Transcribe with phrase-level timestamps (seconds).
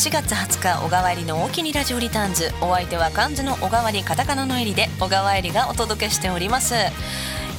[0.00, 2.54] 4月20日小川入りの大きにラジオリターンズ。
[2.62, 6.74] お相手は漢字の小川入りカタカナの入りで小川入りがお届けしております。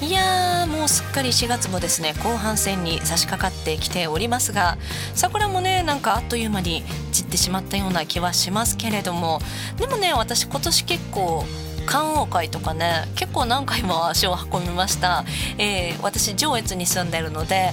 [0.01, 2.15] いやーもうすっかり4月もですね。
[2.23, 4.79] 後半戦に差し掛かってきておりますが
[5.13, 9.39] 桜もねなんかあっという間に散ってしまったような気はしますけれども
[9.77, 11.45] でもね私今年結構
[11.85, 15.25] 観桜会とかね結構何回も足を運びました、
[15.59, 17.71] えー、私上越に住んでるので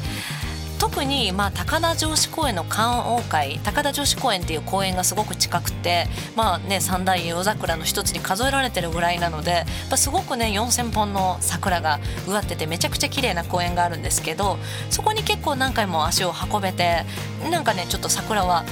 [0.79, 6.07] 特に、まあ、高田城址公園の観桜会高田城址公園っていう公園がすごく近くて、
[6.37, 9.65] まあね、三大夜桜の一つに数えられてるぐらいなので
[9.97, 14.59] すごくね4,000本の桜が植わっててめちゃくちゃ綺麗な公園があるんですけど
[14.91, 17.05] そこに結構何回も足を運べて
[17.51, 18.65] なんかねちょっと桜は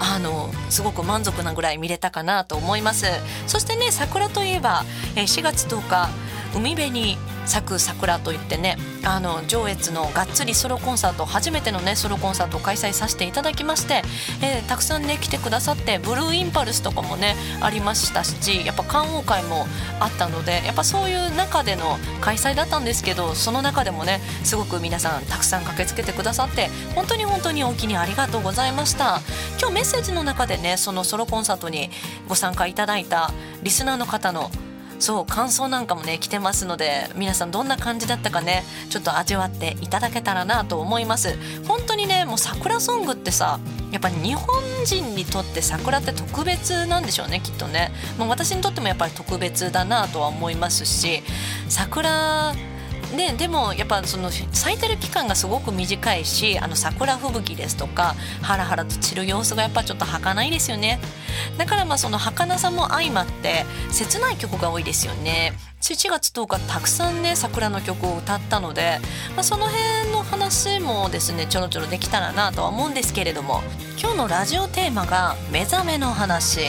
[0.00, 3.06] あのすごく満足なぐらい見れたかなと思います。
[3.46, 4.84] そしてね桜といえば
[5.14, 6.08] 4月10日
[6.54, 14.02] 海辺に咲く桜といってねあの上越のがっつりソロコンサート初めてのねソロコンサートを開催させていただきまして、
[14.42, 19.66] えー、たくさんね来てくださってブルーインパルスとかもねありましたしやっぱ観桜会も
[20.00, 29.20] あったのでやっぱそういう中での開催だったんですけどその中でもねすごく皆さんたくさん駆けつけてくださって本当に本当にお気にありがとうございました。
[29.58, 31.90] 今日メッセージの中でねそのソロコンサートに
[32.28, 33.32] ご参加いただいた
[33.62, 34.50] リスナーの方の
[34.98, 41.36] そう感想なんかもね来てますので皆さんどんな感じだったかねちょっと味わっていただけたらなと思います。
[41.66, 43.58] 本当にねもう桜ソングってさ
[43.90, 44.46] やっぱり日本
[44.84, 51.22] 人にとって桜って特別なんでしょうねきっとね、まあ、私にとってもやっぱり特別だなとは思いますし
[51.68, 52.54] 桜
[53.12, 60.98] ね、でもやっぱその咲いてる期間がすごく短いしあの桜吹雪ですとかハラハラと散る様子がやっぱちょっと儚いですよね。
[61.58, 65.52] だからまあその儚さも相まって切ない曲が多いですよね。
[65.80, 69.00] 7月10日たくさんね桜の曲を歌ったので、
[69.36, 73.62] まあ、その辺の話もですねちょろちょろできたらなとは思うんですけれども
[74.00, 76.60] 今日のラジオテーマが「目覚めの話」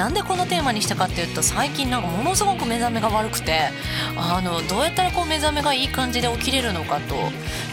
[0.00, 3.68] なんでこのテーマにしたかっていうと最近なんかものすごく目覚めが悪くて
[4.16, 7.16] あのどうやったらこう目覚めがいい感じで起きれるのかと。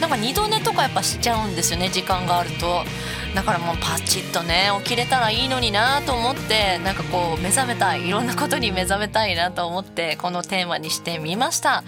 [0.01, 2.83] なんか二度寝とかやっぱしちゃうんですよね時間があると。
[3.33, 11.85] だからもうパチッとね起きれたらいいのになと思ってなんかこう目覚めたいいろんなことに目覚めたいなと思ってこのテーマにしてみました。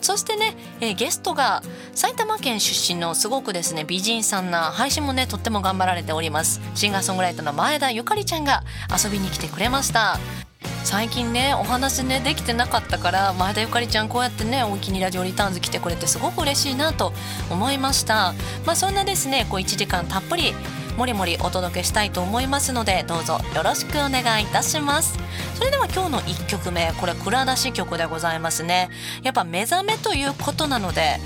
[0.00, 1.62] そしてね、えー、ゲストが
[1.94, 6.60] 埼玉県出身のすごくですね美人さんな配信もねとっても頑張られております。
[6.74, 10.18] シンガーソングライターの前田ゆかりちゃんが遊びに来てくれました。
[10.82, 17.12] 最近ねお話ねできてなかったから前田ゆかりちゃんこうやってねお気にラジオリターンズ来てくれてすごく嬉しいなと
[17.50, 18.34] 思いました。
[18.64, 20.54] まあそんなですねこう1時間たっぷり
[21.00, 25.18] もりもりお届けしたいと思いますのでどうぞよろしくお願いいたします。
[25.54, 28.90] それでは今日の1曲目これ蔵出し曲でございますね。
[29.22, 31.16] やっぱ目覚めということなので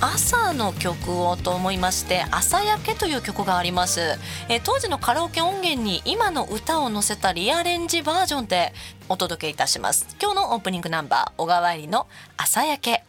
[0.00, 4.18] 朝の曲をと思いまして「朝焼け」という曲があります、
[4.48, 8.72] え当時のカラオケ音源に今の歌を載せたリアレンジバージョンで
[9.10, 10.06] お届けいたします。
[10.22, 12.06] 今日のオープニングナンバー小川入りの
[12.38, 13.04] 「朝焼け」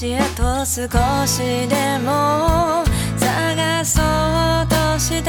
[0.00, 2.82] 足跡少しでも
[3.18, 5.28] 探そうとして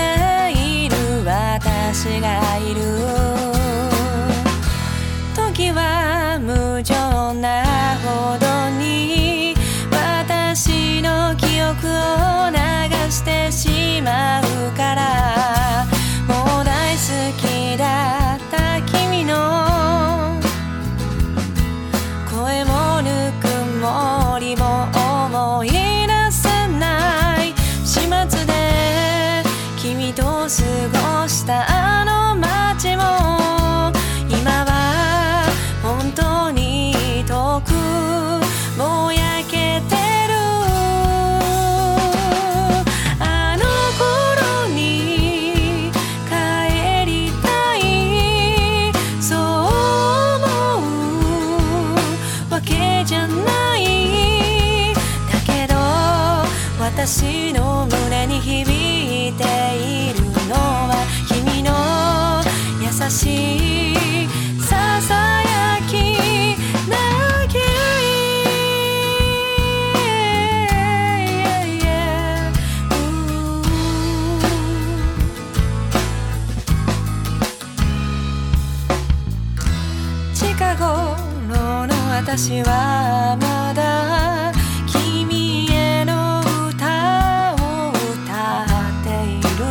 [0.55, 0.95] いる
[1.25, 2.79] 私がいる。
[5.35, 6.95] 時は無情
[7.33, 9.55] なほどに
[9.91, 12.55] 私の記憶を流
[13.11, 15.85] してしまうから。
[16.29, 17.01] もう大好
[17.37, 18.20] きだ。
[82.31, 84.53] 私はまだ
[84.87, 86.39] 君への
[86.69, 89.67] 歌を歌っている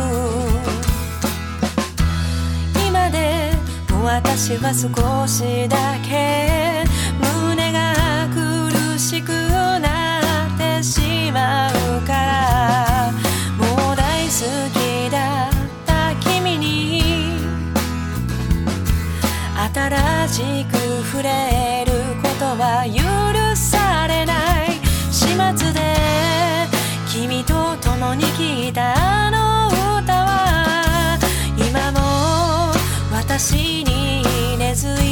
[2.87, 3.51] 今で
[3.91, 4.85] も私は少
[5.27, 6.83] しだけ
[7.19, 7.95] 胸が
[8.29, 10.21] 苦しくな
[10.53, 11.73] ってしまう
[12.05, 13.11] から
[13.57, 15.51] もう大好きだっ
[15.87, 17.01] た君に
[19.73, 20.77] 新しく
[21.11, 21.90] 触れる
[22.61, 23.01] は許
[23.55, 24.69] されない。
[25.11, 25.79] 始末で
[27.11, 29.67] 君と共に聞いたあの
[30.03, 31.17] 歌は
[31.57, 32.71] 今も
[33.11, 34.23] 私に
[34.59, 35.10] 根付いて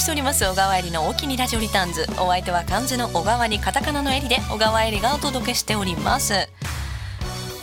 [0.00, 2.06] しております小川えりの大きにラジオリターンズ。
[2.18, 6.48] お相手は漢字の小川にカタカナのえりで小川えりがお届けしております。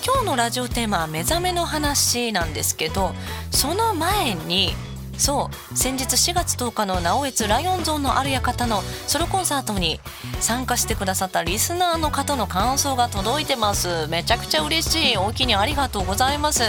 [0.05, 3.13] 今日のラジオテーマは目覚めの話なんですけど
[3.51, 4.73] その前に
[5.17, 9.99] そう先日4月10日の直江津ライオンゾーンのある館のソロコンサートに
[10.39, 14.07] 参加してくださったリスナーの方の感想が届いてます。
[14.07, 15.17] めちゃくちゃ嬉しい。
[15.17, 16.61] 大きにありがとうございます。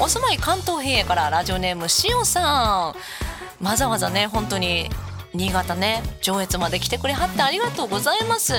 [0.00, 3.25] お住まい関東平野からラジオネームしおさん。
[3.62, 4.88] わざわざね本当に
[5.34, 8.54] 新潟ね上越まで来てくれはってありがとうございます。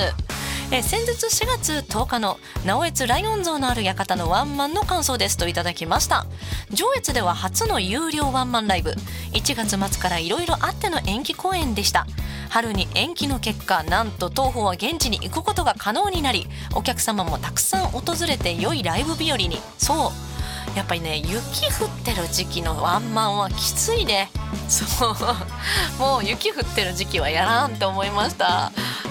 [0.70, 6.26] え先日4月10日の直江津ライオン像のある館のワンマンの感想ですといただきました。
[6.70, 8.90] 上越では初の有料ワンマンライブ。
[9.32, 12.06] 1月末からいろいろあっての延期公演でした。
[12.50, 19.58] 春に延期の結果なんと東宝は現地に行くことが可能になりお客様もたくさん訪れて良いライブ日和に。
[19.78, 20.37] そう
[20.78, 24.30] やっぱりね雪降ってる時期のワンマンはきついね。
[24.70, 25.14] そう。
[25.98, 28.70] もう雪降ってる時期はやらんって思いました。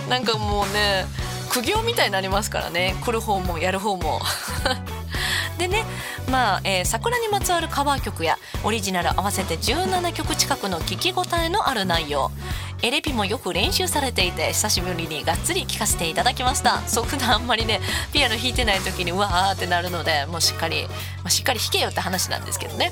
[0.09, 1.05] なんかもうね
[1.50, 2.95] 苦行みたいになりますからね。
[3.03, 4.21] 来る方もやる方も。
[5.57, 5.85] でね
[6.29, 12.31] まあ、えー桜にまつわるカバー曲やオリジナル合わせて17曲近くの聴き応えのある内容。
[12.83, 16.81] エレピもよく練習されていて久しぶりにがっつり聴かせていただきました。
[16.87, 17.81] そう普段あんまりね
[18.13, 20.91] ピアノ弾いてない時にうわーってなるのでもうしっかり、ま
[21.25, 22.91] あ、しっかり弾けよって話なんですけどね。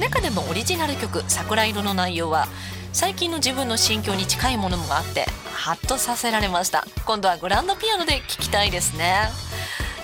[0.00, 2.48] 中でもオリジナル曲「桜色」の内容は
[2.92, 6.86] 最近の自分の心境に近いものもあってハッとさせられました。
[7.04, 9.28] 今度はグランドピアノで聴きたいですね。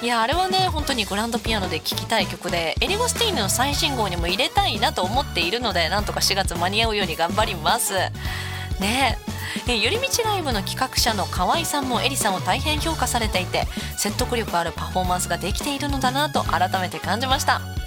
[0.00, 7.95] いやあれはね本当にグランドピアノで聴きたい曲でエリゴスティーヌの最新号にも入れたいなと思っているのでなんとか4月間に合うように頑張ります。
[8.81, 9.19] ね。
[9.67, 13.64] えゆりみちライブの企画者の河合さんもエリさんを大変評価されていて
[13.97, 17.77] 説得力あるパフォーマンスができているのだなと改めて感じました。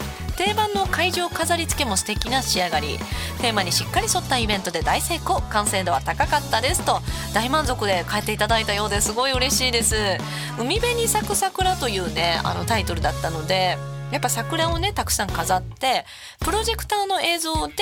[0.43, 2.97] 定番の会場飾り付けも素敵な仕上がり。
[3.41, 5.39] テーマにしっかり沿ったイベントで大成功。
[5.39, 6.99] 完成度は高かったですと。
[7.35, 10.17] 大満足で帰っていただいたようですごい嬉しいです
[10.59, 13.77] 「海辺に咲く桜」というねあのタイトルだったので
[14.11, 16.05] やっぱ桜をねたくさん飾って
[16.39, 17.73] プロジェクターの映像で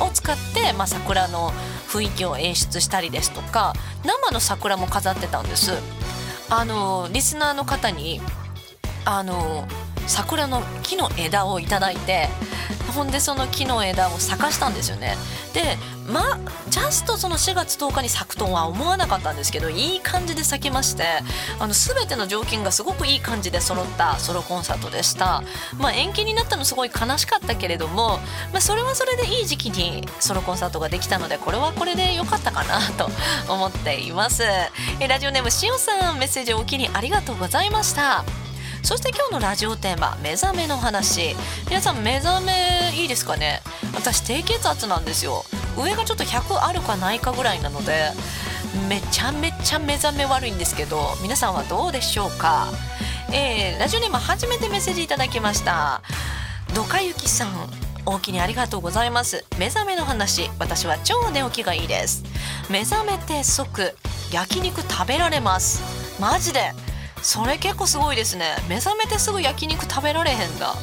[0.00, 1.52] を使って、まあ、桜の
[1.88, 3.74] 雰囲気を演出したりですとか
[4.04, 5.72] 生の桜も飾ってたんです。
[6.50, 8.20] あのリスナーの方に
[9.04, 9.68] あの
[10.08, 12.28] 桜の木の枝をいただいて
[12.94, 15.16] ほんでその木の枝を咲かしたんですよね。
[15.52, 15.76] で
[16.10, 16.38] まあ
[16.70, 21.04] ジャストその4月10日に咲くとは思わなかったんですけどいい感じで咲きまして
[21.58, 25.42] あの全ての条件がすごくいい感じで揃ったソロコンサートでした。
[25.78, 28.18] まあ延期になったのすごい悲しかったけれども、
[28.52, 33.10] まあ、それはそれでいい時期にソロコンサートができたのでこれはこれで良かったかなと
[33.52, 34.42] 思っています。
[35.00, 38.47] えラジオネームしおさんメッセージをおきにありがとうございました。
[38.88, 41.36] そして今日のラジオテーマ「目覚めの話」
[41.68, 43.60] 皆さん目覚めいいですかね？
[43.94, 45.44] 私低血圧なんですよ。
[45.76, 48.12] 上がちょっと100あるかないかぐらいなので
[48.88, 52.68] めちゃめちゃ目覚め悪いんですけど皆さんはどうでしょうか？
[53.30, 56.00] えー、ラジオネーム初めてメッセージいただきました。
[56.74, 57.70] どかゆきさん
[58.06, 59.44] 大きにありがとうございます。
[59.58, 62.24] 目覚めの話私は超寝起きがいいです。
[62.70, 63.94] 目覚めて即
[64.32, 65.82] 焼肉食べられます。
[66.18, 66.72] マジで。
[67.22, 68.56] それ結構すごいですね。
[68.68, 70.74] 目覚めてすぐ焼肉食べられへんだ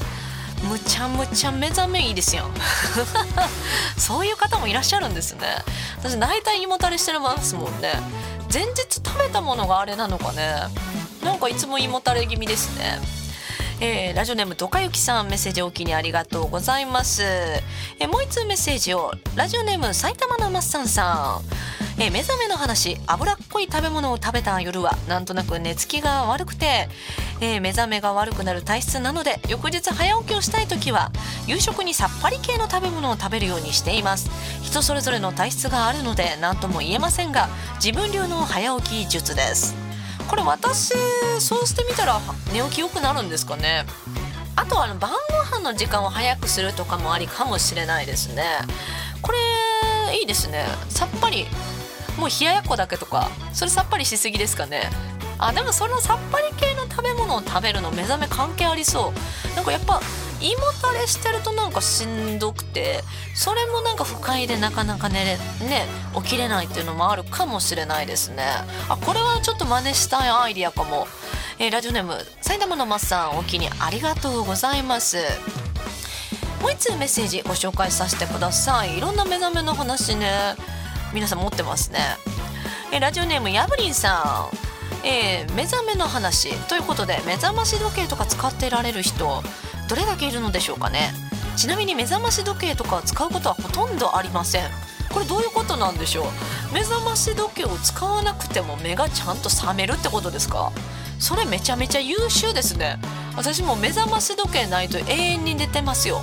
[0.69, 2.49] むちゃむちゃ目覚めいいですよ
[3.97, 5.47] そういう方もいらっしゃるんですね。
[5.99, 7.91] 私大体胃もたれしてますもんね。
[8.51, 10.55] 前日食べたものがあれなのかね。
[11.23, 12.99] なんかいつも胃もたれ気味ですね。
[13.81, 21.75] えー、ラジオネームどかゆきさんメッセージおきにありがとうございます、えー、もう一通メッセージをラジオネーム埼玉のマッサンさん。
[21.97, 26.89] え目覚めの話脂っこい食べ物を食べた夜はなんとなく寝つきが悪くて、
[27.39, 31.13] えー、目覚めが悪くなる体質なので翌日早起きをしたい時は
[31.47, 34.29] 夕食にさっぱり系の食べ物を食べるようにしています。
[34.61, 37.47] 人それぞれの体質があるので何とも言えませんが
[37.81, 39.84] 自分流の早起き術です。
[40.27, 40.93] これ私
[41.39, 42.19] そうしてみたら
[42.53, 43.85] 寝起き良くなるんですかね。
[44.55, 45.11] あとは晩
[45.51, 48.43] ご飯の時間を早くするとかもありかもしれないですね。
[49.21, 50.65] これいいですね。
[50.89, 51.47] さっぱり。
[52.17, 53.29] もう冷ややっこだけとか。
[53.51, 54.89] それさっぱりしすぎですかね。
[55.37, 59.11] あでもそのさっぱり系の食べ物を食べるの目覚め関係ありそ
[59.53, 59.55] う。
[59.55, 59.99] なんかやっぱ
[60.41, 63.01] 胃もたれしてるとなんかしんどくて
[63.33, 65.37] それもなんか不快でなかなか寝れ
[65.67, 68.43] ね起きれないっていうのもあるかもしれないですね。
[68.89, 71.07] あこれはちょっと真似したいアイディアかも、
[71.59, 75.17] えー、ラジオネーム埼玉のマッさんお気にありがとうございます。
[76.61, 78.97] もう一通メッセージご紹介させてください。
[78.97, 80.55] いろんな目覚めの話ね
[81.13, 81.99] 皆さん持ってますね。
[82.91, 84.49] えラジオネームやぶりんさ
[85.03, 86.53] ん、えー、目覚めの話。
[86.67, 89.43] ということで目覚まし時計とか使ってられる人
[89.87, 91.13] どれだけいるのでしょうかね。
[91.55, 94.63] ちなみに目覚まし時計とか使うことはほとんどありません。
[95.13, 96.25] これどういうことなんでしょう。
[96.73, 100.71] 目覚まし時計を使わなくても目がちゃんと覚めるってことですか。
[101.19, 102.97] それめちゃめちゃ優秀ですね。
[103.37, 106.21] 私も目覚まし時計ないと永遠に寝てますよ。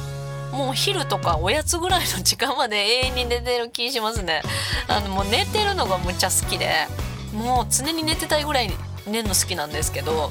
[0.53, 4.43] もう昼とかおやつぐらいの時間まで 永遠に寝てる気しますね。
[4.89, 6.87] あのもう寝てるのがむっちゃ好きで。
[7.33, 8.71] もう常に寝てたいぐらい
[9.07, 10.31] 寝るの好きなんですけど。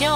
[0.00, 0.12] いや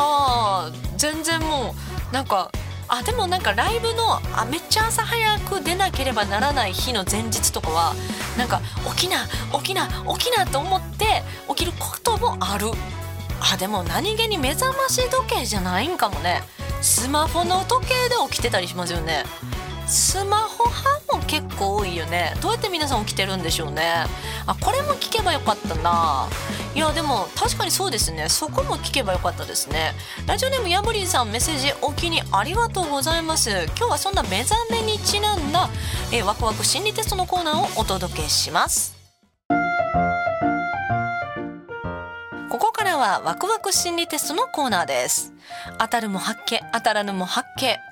[0.97, 2.51] 全然もうなんか
[2.89, 7.95] あでもなんかライブのあめっちゃ朝早く出なければならない日の前日とかは
[8.39, 8.63] なんか
[8.97, 9.27] 起きな
[9.59, 9.89] 起きな
[10.19, 12.69] 起きなと思って起きることもある。
[13.41, 16.43] あでも何気に目覚まし時計じゃないんかもね。
[16.81, 19.25] スマホの時計で起きてたりしますよね。
[19.89, 22.35] スマホ派も結構多いよね。
[22.43, 24.05] どうやって皆さん起きてるんでしょうね。
[24.47, 26.29] あこれも聞けばよかったな。
[26.75, 28.29] いやでも確かにそうですね。
[28.29, 29.95] そこも聞けばよかったですね。
[30.27, 33.51] ラジオネームヤブリンさんメッセージお気にありがとうございます。
[33.51, 35.71] 今日はそんな目覚めにちなんだ
[36.13, 38.95] えワクワク心理テストのコーナーをお届けします。
[42.51, 45.33] ここからはワクワク心理テストのコーナーです。
[45.79, 47.88] 当たるも発見当たらぬも発見。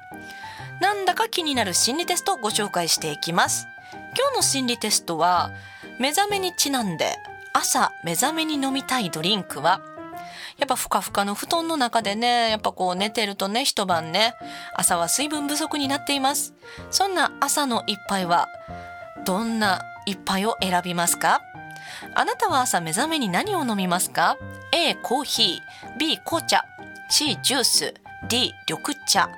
[0.80, 3.66] なんだか気になる心理テストをご紹介していきます。
[4.18, 5.50] 今日の心理テストは
[5.98, 7.16] 目覚めにちなんで
[7.52, 9.80] 朝目覚めに飲みたいドリンクは
[10.58, 14.34] やっぱふかふかの布団の中でねやっぱこう寝てるとね一晩ね
[14.74, 16.54] 朝は水分不足になっています。
[16.90, 18.48] そんな朝の一杯は
[19.24, 21.40] どんな一杯を選びますか？
[22.14, 24.36] あなたは朝目覚めに何を飲みますか
[24.72, 25.98] ？A コーヒー。
[25.98, 26.64] B 紅茶。
[27.08, 27.94] C ジュース。
[28.28, 29.28] D 緑茶。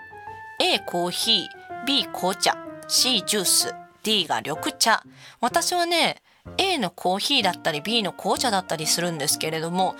[0.60, 2.56] A コーヒー B 紅茶
[2.88, 5.04] C ジュース D が緑茶。
[5.40, 6.20] 私はね
[6.56, 9.96] A のコーヒーだったり B の紅茶だったりするんですけれども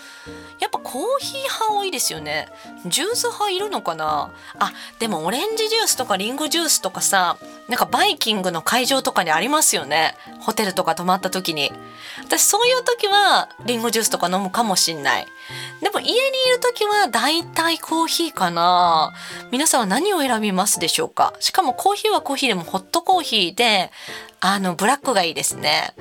[0.61, 2.49] やっぱコーヒー派多いですよね。
[2.87, 4.33] ジュース派いるのかな？
[4.59, 7.37] あでもオレンジジュースとかリンゴジュースとかさ
[7.69, 10.15] なんかバイキングの会場とかにありますよね。
[10.41, 11.73] ホテルとか泊まった時に。
[12.25, 15.27] 私そういう時はリンゴジュースとか飲むかもしんない。
[15.83, 16.15] でも家にい
[16.51, 19.13] る時はだいたいコーヒーかな。
[19.51, 21.35] 皆さんは何を選びますでしょうか？
[21.41, 23.91] しかもコーヒーはコーヒーでもホットコーヒーで
[24.41, 25.95] あのブラックがいいですね。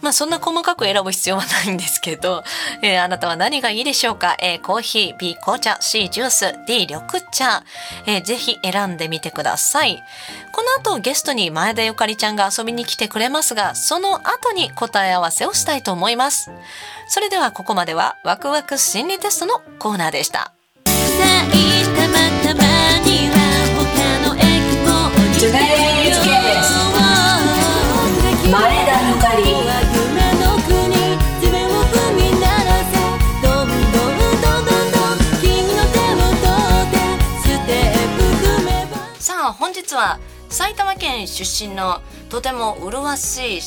[0.00, 2.42] まあそんな細かく選ぶ必要はないんですけど、
[2.82, 7.02] えーあなたは何がいいでしょうか、A コーヒー B 紅茶 C ジュース D 緑
[7.32, 7.64] 茶、
[8.06, 10.02] えーぜひ選んでみてください。
[10.52, 16.50] この後ゲストに前田ゆかりちゃんが遊びに来てくれますがその後に答え合わせをしたいと思います。
[17.08, 20.52] それではここまではワクワク心理テストのコーナーでした
[20.86, 22.08] 埼玉
[22.42, 22.62] たま
[23.04, 23.34] には
[23.76, 24.42] 他の駅
[24.78, 25.93] も降
[40.54, 43.60] 埼玉県出身のとても麗しい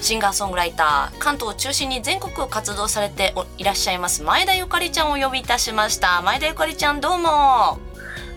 [0.00, 6.22] シンガーソングライター関東を中心に全国活動されていらっしゃいます前田ゆかりちゃんをお呼びいたしました。
[6.22, 7.87] 前田ゆかりちゃんどうも。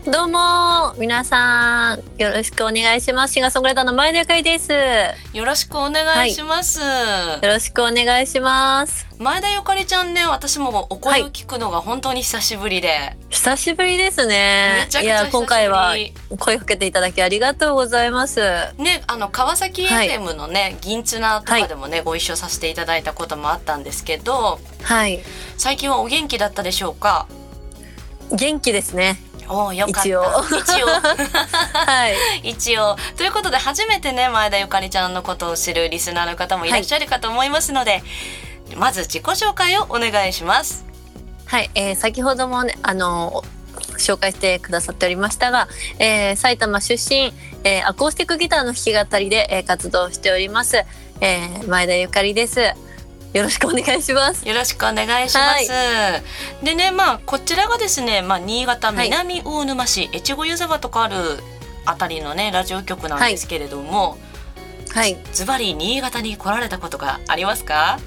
[0.08, 3.36] どうも皆さんよろしくお願いします。
[3.36, 4.72] シンガーソングライターの前田ゆかりです。
[4.72, 4.78] よ
[5.34, 6.80] よろしくお願いします、
[7.44, 9.06] ろしくお願いします。
[9.20, 14.88] 前田ゆかりちゃんね私もお声を聞くのが本当に久しぶりで、久しぶりですねめ。
[14.90, 15.94] ちゃくいや今回は
[16.40, 18.42] 声かけていただきありがとうございます。
[18.78, 25.20] ね、あの川崎はい FM のね、銀綱とかでもね、ご一緒させていただいたこともあったんですけどはい
[25.58, 27.28] 最近はお元気だったでしょうか？
[28.32, 29.18] 元気ですね。
[29.52, 30.02] おおよかった。
[30.02, 30.24] 一応。
[30.58, 30.88] 一応。
[31.76, 32.16] はい。
[32.44, 32.96] 一応。
[33.18, 38.02] ということで初めてね前田ゆかりちゃんのことを知るリスナーの方もいらっしゃるかと思いますので、
[38.78, 40.86] まず自己紹介をお願いします。
[41.46, 43.44] はい、えー先ほどもねあの
[43.98, 45.68] 紹介してくださっておりましたが、
[46.00, 47.34] えー埼玉出身、
[47.66, 50.86] えーアコースティックギターの弾き語りで、えー活動しております、
[51.20, 52.74] えー前田ゆかりです。
[53.34, 54.48] よろしくお願いします。
[54.48, 55.70] よろしくお願いします、
[56.64, 61.16] でねまあこちらがですね、まあ、新潟はい南大沼市、越後湯沢とかある
[61.86, 64.18] あたりのねラジオ局なんですけれども、
[64.94, 68.00] はい、ズバリ新潟に来られたことがありますか、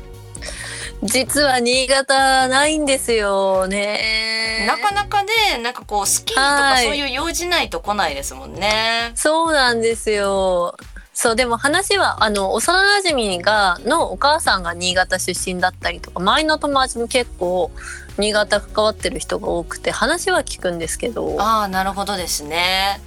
[1.02, 4.66] 実は新潟ないんですよね。
[4.66, 5.28] なかなかね
[5.62, 9.12] なんかこうスキーとかはいそういう用事ないと来ないですもんね。
[9.14, 10.76] そうなんですよ。
[11.14, 17.70] そうでも話はあの幼馴染がのお母さんが新潟出身だったりとか周りの友達も結構
[18.18, 23.00] 新潟関わってる人が多くて話は聞くんですけどああなるほどですね。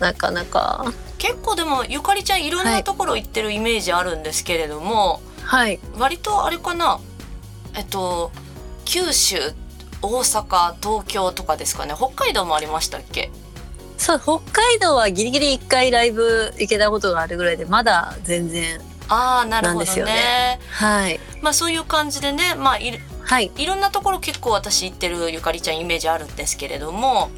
[0.00, 0.84] なかなか。
[1.18, 5.78] 結構でもゆかりちゃんいろんなところ行ってるイメージあるんですけれども、はい。
[5.96, 6.98] 割とあれかな。
[7.76, 8.32] えっと
[8.84, 9.36] 九州
[10.00, 11.94] 大阪東京とかですかね。
[11.96, 13.30] 北海道もありましたっけ？
[14.02, 20.12] そう北海道はギリギリ1回ライブ行けたことがあるぐらいでまだ全然ああなるほどなんですよね。
[20.12, 21.20] ねはい。
[21.40, 23.52] まあそういう感じでねまあいはい。
[23.56, 27.30] いろんなところ結構私行ってるゆかりちゃんイメージあるんですけれども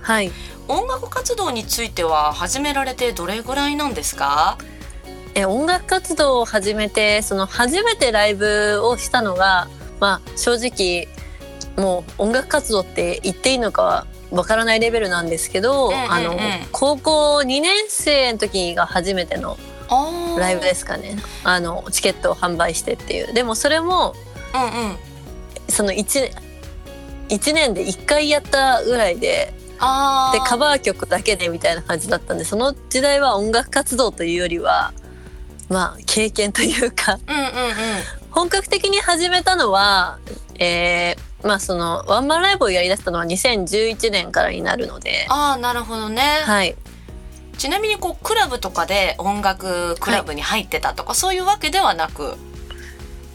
[0.00, 0.32] はい。
[0.66, 4.58] 音楽活動については始められてどれぐらいなんですか？
[5.34, 9.68] え音楽活動を始めてその初めてライブをしたのが
[10.00, 11.06] まあ正直
[11.76, 16.38] もう音楽活動って言っていいのかはわからないレベルなんですけど、うんうんうんあの
[16.72, 19.56] 高校2年生の時が初めての
[20.38, 21.16] ライブですかね。
[21.44, 23.32] あのチケットを販売してっていう。
[23.32, 24.14] でもそれも
[24.54, 24.96] うんうん
[25.68, 26.32] その 1,
[27.28, 34.92] 1年で1回やったぐらいであでカババー曲だけでみたいな感じだったんでその時代は音楽活動というよりは
[35.68, 37.18] まあ経験というか。
[37.26, 37.74] うんうんうん。
[38.30, 40.18] 本格的に始めたのは、
[40.58, 46.74] えーまあそのワンマンライブをやりだしたのは2011年からになるので、ああなるほどね、はい、
[47.58, 52.34] ちなみにこうクラブとかで音楽クラブに入ってたとか、そういうわけではなく？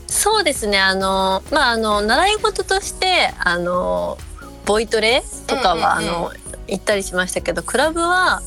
[0.07, 0.79] そうですね。
[0.79, 4.17] あのまああの習い事としてあの
[4.65, 6.31] ボイトレとかは、あの
[6.67, 8.41] 行ったりしましたけどクラブは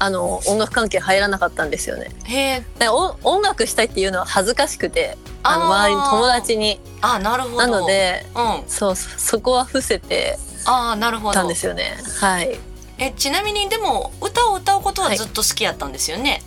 [0.00, 2.08] あの音楽関係入らなかったんですよね。
[2.24, 2.88] へえ。
[3.22, 6.80] 音楽したいっていうのは恥ずかしくてあの周りの友達に。
[7.02, 7.56] あなるほど。
[7.58, 8.68] なのでうん。
[8.68, 11.98] そうそそこは伏せてああなるほたんどですよね。
[12.18, 12.58] はい。
[12.96, 15.18] えちなみにでも歌を歌うことははい。
[15.18, 16.42] ずっと好きやったんですよね、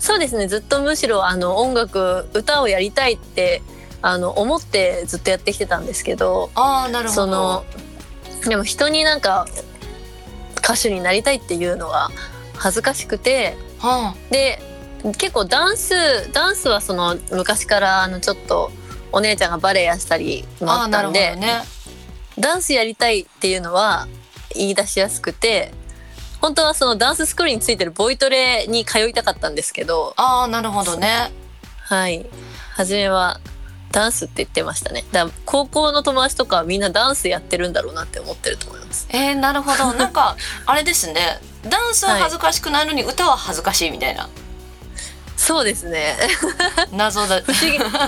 [0.00, 0.48] そうですね。
[0.48, 3.62] ずっとむしろあの音楽歌をやりたいって
[4.02, 7.22] あの思ってずっとやってきてたんですけどああなるほど。
[7.22, 7.64] その
[8.48, 9.46] でも人になんか
[10.58, 12.10] 歌手になりたいっていうのは
[12.56, 13.56] 恥ずかしくて。
[13.78, 14.62] はで
[15.18, 15.92] 結構ダンス
[16.32, 18.72] ダンスはその昔からあのちょっと
[19.12, 21.62] お姉ちゃんがバレエやしたりもあったんで、ね。
[22.38, 24.08] ダンスやりたいっていうのは
[24.54, 25.72] 言い出しやすくて
[26.40, 31.30] 本当はそのダンススクールについてるボイトレに通いたかったんですけどああなるほどね。
[31.80, 32.26] はい。
[32.74, 33.40] 初めは
[33.94, 35.04] ダンスって言ってましたね。
[35.12, 39.06] だ高校の友達とかはみんなダンスやってるんだろうなって思ってると思います。
[39.10, 39.92] えー、なるほど。
[39.94, 41.38] なんかあれですね。
[41.64, 44.28] ダンスは恥ずかしくないのに歌は恥ずかしいみたいな。
[45.36, 46.16] そうですね。
[46.90, 47.40] 謎だ。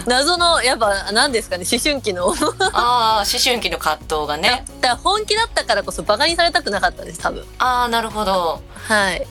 [0.07, 1.65] 謎のやっぱ何ですかね。
[1.71, 2.35] 思春期の。
[2.73, 4.65] ああ思春期の葛藤がね。
[4.81, 7.47] だ本気だったからこそバカにされたくなかったです多分。
[7.61, 8.61] ああなるほど。
[8.89, 9.25] はい。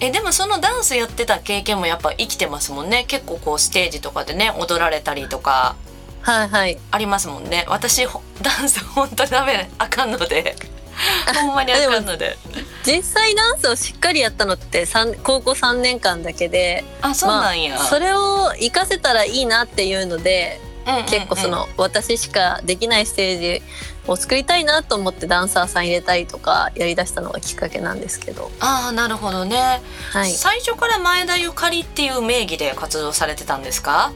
[0.00, 3.04] えでもそのダンスやってた経験もやっぱ生きてますもんね。
[3.04, 5.76] 結構こうステージとかでね踊られたりとか
[6.22, 6.78] はいはい。
[6.90, 7.64] ありますもんね。
[7.68, 10.56] 私ほ ダンス本当ダメあかんので。
[11.34, 12.38] ほんまにあかんので。
[12.84, 21.06] 実際ダンスをしっかりやったのって三高校3年間だけであそうなんや、まあ、それを活かせたらいいなっていうのでうんうんうん。
[21.06, 23.62] 結構その私しかできないステージ
[24.06, 28.50] を作りたいなと思ってダンサーさん入れたりとかやりだしたのがきっかけなんですけど。
[28.60, 29.80] ああなるほどね、
[30.12, 30.30] はい。
[30.32, 34.12] 最初から前田ゆかりっていう名義で活動されてたんですか？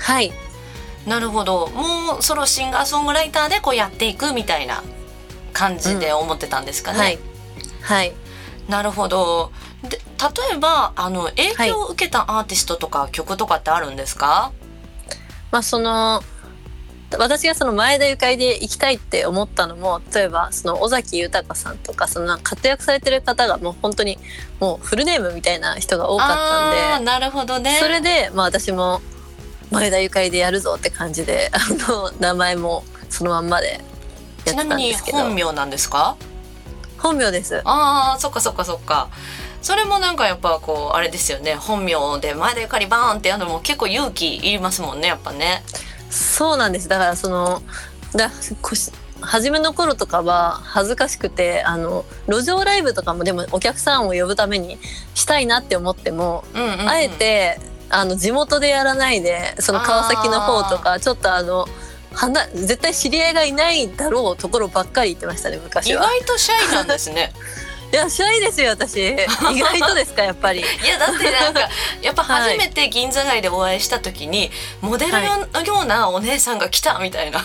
[0.00, 0.32] はい
[1.06, 1.68] なるほど。
[1.68, 4.82] もうソロシンガーソングライターでこうやっていくみたいな
[5.52, 7.18] 感じで思ってたんですかね、はい。
[7.82, 8.12] はい。
[8.68, 9.50] なるほど。
[9.82, 14.52] で例えばあの影響を受けたアーティストとか曲とかってあるんですか、
[15.50, 16.22] まあその
[17.18, 24.18] 私がその前田ゆかりで行きたいって思ったのも例えばその尾崎豊さんとかその活躍されてる方がもう本当に
[24.60, 27.76] もうフルネームみたいな人が多かったんでなるほどね。
[27.80, 29.02] それでまあ私も
[29.72, 31.58] 前田ゆかりでやるぞって感じで あ
[31.90, 33.80] の名前もそのまんまでやっ
[34.44, 35.18] てたちなみにんですけど。
[35.18, 36.16] 本名なんですか？
[36.98, 37.60] 本名です。
[37.64, 39.08] ああそっかそっかそっか。
[39.60, 41.54] それもなんかやっぱこうあれですよね。
[41.54, 45.62] 本名で前田ゆかりバーンってやるのも結構勇気いりますもんねやっぱね。
[46.10, 46.88] そうなんです。
[46.88, 47.62] だからその
[48.14, 48.30] だ
[48.60, 54.78] こし初めの頃とかは恥ずかしくてあの路上ライブとかもでもお客さんを呼ぶために
[55.14, 57.60] したいなって思っても、うんうん、うん、あえて
[57.92, 61.66] あの地元でやらないでその川崎の方とかちょっとあの
[62.54, 66.04] 絶対知り合いがいないだろうところばっかり行ってましたね意昔は。
[66.04, 67.32] 外とシャイなんですね。
[67.92, 68.96] いやシャイですよ私。
[69.52, 70.60] 意外とですかやっぱり。
[70.60, 71.60] いやだってなんか
[72.00, 74.50] やっぱ初めて銀座街でお会いした時に、
[74.80, 75.12] モデル
[75.52, 77.44] のようなお姉さんが来たみたいな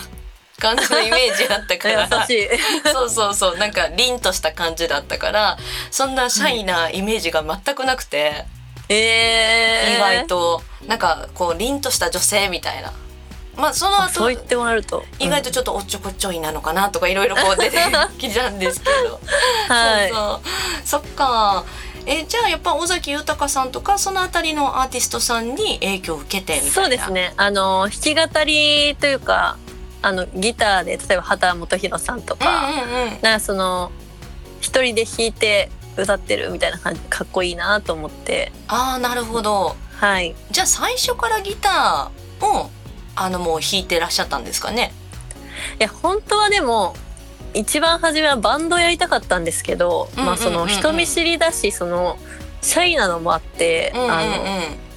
[0.58, 2.08] 感じのイメージだったから。
[2.10, 2.48] 優しい。
[2.90, 3.58] そうそうそう。
[3.58, 5.58] なんか凛とした感じだったから
[5.90, 8.46] そんなシャイなイメージが全くなくて、
[8.88, 12.92] えー、意外となんかこう凛とした女性みたいな。
[13.56, 15.04] まあその後そう言ってもらえると。
[15.18, 17.78] 意外とちょっとおっちょこちょいなのかなとかいろいろこう出て
[18.18, 18.58] きたん。
[18.58, 19.20] ですけど、
[19.68, 20.08] はい。
[20.10, 21.02] そうそう。
[21.02, 21.64] そっか。
[22.06, 26.72] えじゃあやっぱ尾崎豊さんとかそのあたりのアーティストさんに影響を受けてみたいな。
[26.72, 27.34] そうですね。
[27.36, 29.58] あの弾き語りというか
[30.00, 33.18] あのギターで例えば畑基博さんとか,、うんうんうん。
[33.20, 33.90] なんかその
[34.60, 35.70] 一人で弾いて
[36.02, 38.52] 歌ってるみたいな感じかっこいいなと思って。
[38.68, 39.76] ああなるほど。
[39.96, 40.34] はい。
[40.50, 42.70] じゃあ最初からギターを
[43.16, 44.92] あのもう弾いてらっしゃったんですかね？
[45.80, 46.94] いや本当はでも
[47.52, 52.16] 一番初めはバンドやりたかったんですけど、まあその人見知りだしその
[52.62, 54.12] シャイなのもあって、うんうんうん。
[54.12, 54.32] あの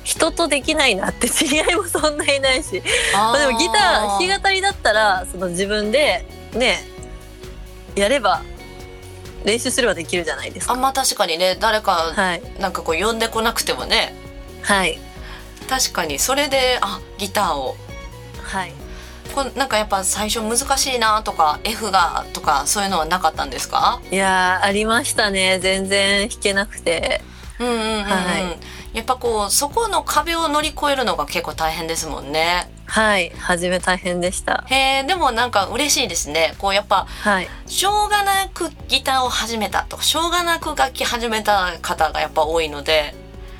[0.04, 2.82] 人とできないなって知り合いもそんないないし。
[3.14, 6.84] まあでもギター弾き語りだったらその自分でね
[7.96, 8.42] やれば
[9.46, 10.74] 練習すればできるじゃないですか。
[10.74, 11.58] あまあ確かにね。
[11.60, 12.42] 誰かはい。
[12.60, 14.16] なんかこう呼んでこなくてもね。
[14.62, 15.00] はい。
[15.70, 16.20] 確かに。
[16.20, 17.76] それであギターを。
[18.42, 18.74] はい。
[19.34, 24.02] こうなんかやっぱ最初難しいなとか F がとかそういうのはなかったんですか？
[24.12, 25.60] いやーありましたね。
[25.60, 27.22] 全然弾けなくて。
[27.60, 28.04] うんうんうん、うん。
[28.04, 28.58] は
[28.94, 32.70] やっぱこうそこの壁を乗り越えるのが結構大変ですもんね。
[32.86, 33.30] はい。
[33.38, 34.66] 初め大変でした。
[34.68, 36.56] へえでもなんか嬉しいですね。
[36.58, 37.48] こうやっぱはい。
[37.68, 43.16] しょうがなくギターを始めたとかしょうがなく楽器始めた方がやっぱ多いので、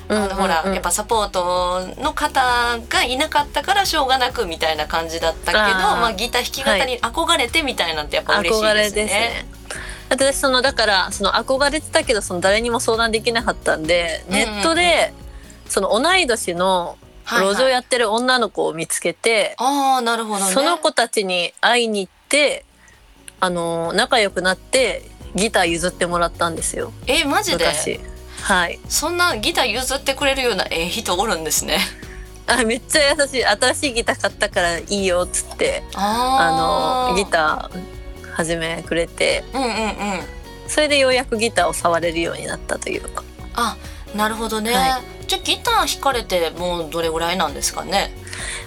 [0.08, 9.02] あのほらやっぱサポートの方がいなかったからしょうがなくみたいな感じだったけどまあ、ギター弾き語りに憧れてみたいなんてやっぱ嬉しいですね。
[9.04, 9.46] ですね。
[10.10, 15.14] 私そのだからその憧れてたけどその誰にも相談できなかったんでネットで
[15.72, 17.54] その同い年のはいはい。
[17.54, 20.52] 路上やってる女の子を見つけて、ああなるほどね。
[20.52, 22.64] その子たちに会いに行って
[23.40, 25.02] あの仲良くなって
[25.34, 26.92] ギター譲ってもらったんですよ。
[27.06, 27.64] えマジで？
[27.64, 28.00] 昔。
[28.42, 28.80] はい。
[28.88, 31.78] そんなギター譲ってくれるようなええ人おるんですね。
[32.48, 33.44] あめっちゃ優しい。
[33.44, 40.68] 新しいギター買ったからいいよっつってああのギター始めくれてーうんうんうん。
[40.68, 43.22] それでようやくギターを触れるようになったというか。
[43.54, 43.76] あ
[44.16, 44.74] なるほどね。
[44.74, 45.00] は
[45.32, 48.14] じゃあギター弾かれてもうどれぐらいなんですかね？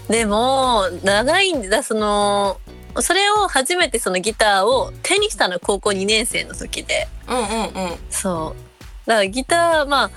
[0.09, 2.59] でも長いんだその
[3.01, 7.07] それを初めてそのギターを手にしたの高校2年生の時で。
[7.27, 7.97] うんうんうん。
[8.09, 9.07] そう。
[9.07, 10.11] だからギターまあ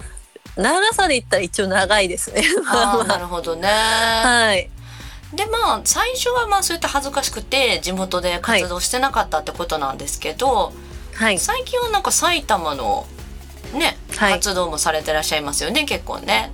[0.57, 2.43] 長さで言ったら一応長いですね。
[2.67, 3.69] あ あなるほどね。
[3.69, 4.71] はい。
[5.35, 10.73] でまあ最初はまあそうやって恥ずかしくて地元で活動してなかったってことなんですけど、
[11.15, 11.39] はい。
[11.39, 13.07] 最近はなんか埼玉の
[13.73, 14.33] ね、はい。
[14.35, 16.53] 活動もされてらっしゃいますよね結構ね。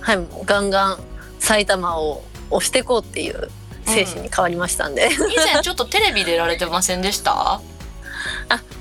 [0.00, 0.98] はいガンガン
[1.38, 3.50] 埼玉を押していこうっていう
[3.84, 7.32] 精神に変わりましたんで、以前ちょっとテレビ出られてませんでした？
[7.32, 7.62] あ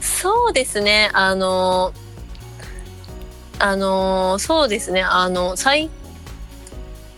[0.01, 1.09] そうですね。
[1.13, 1.93] あの
[3.59, 5.01] あのそうですね。
[5.03, 5.89] あの最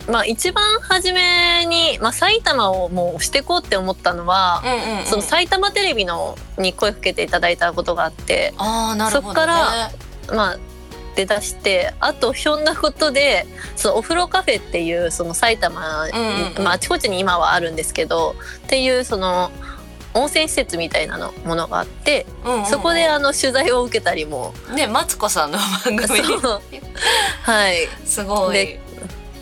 [0.08, 9.90] まあ一番初めに、まあ、埼玉をもう押していこうって思ったのは、うんうん、うん、その埼玉テレビのに声かけていただいたことがあってああなるほど、ね、そっから
[10.28, 10.58] まあ
[11.16, 16.64] 出だしてあとひょんなことでそのお風呂カフェっていうその埼玉に、うんうんうん。
[16.64, 19.50] まあ、あちこちに今はあるんですけどっていうその
[20.14, 22.66] 温泉施設みたいなのものがあって、うんうんうん。
[22.66, 24.54] そこであの取材を受けたりも。
[24.74, 26.20] ねマツコさんの番組。
[27.42, 27.88] はい。
[28.04, 28.54] すごい。
[28.54, 28.80] で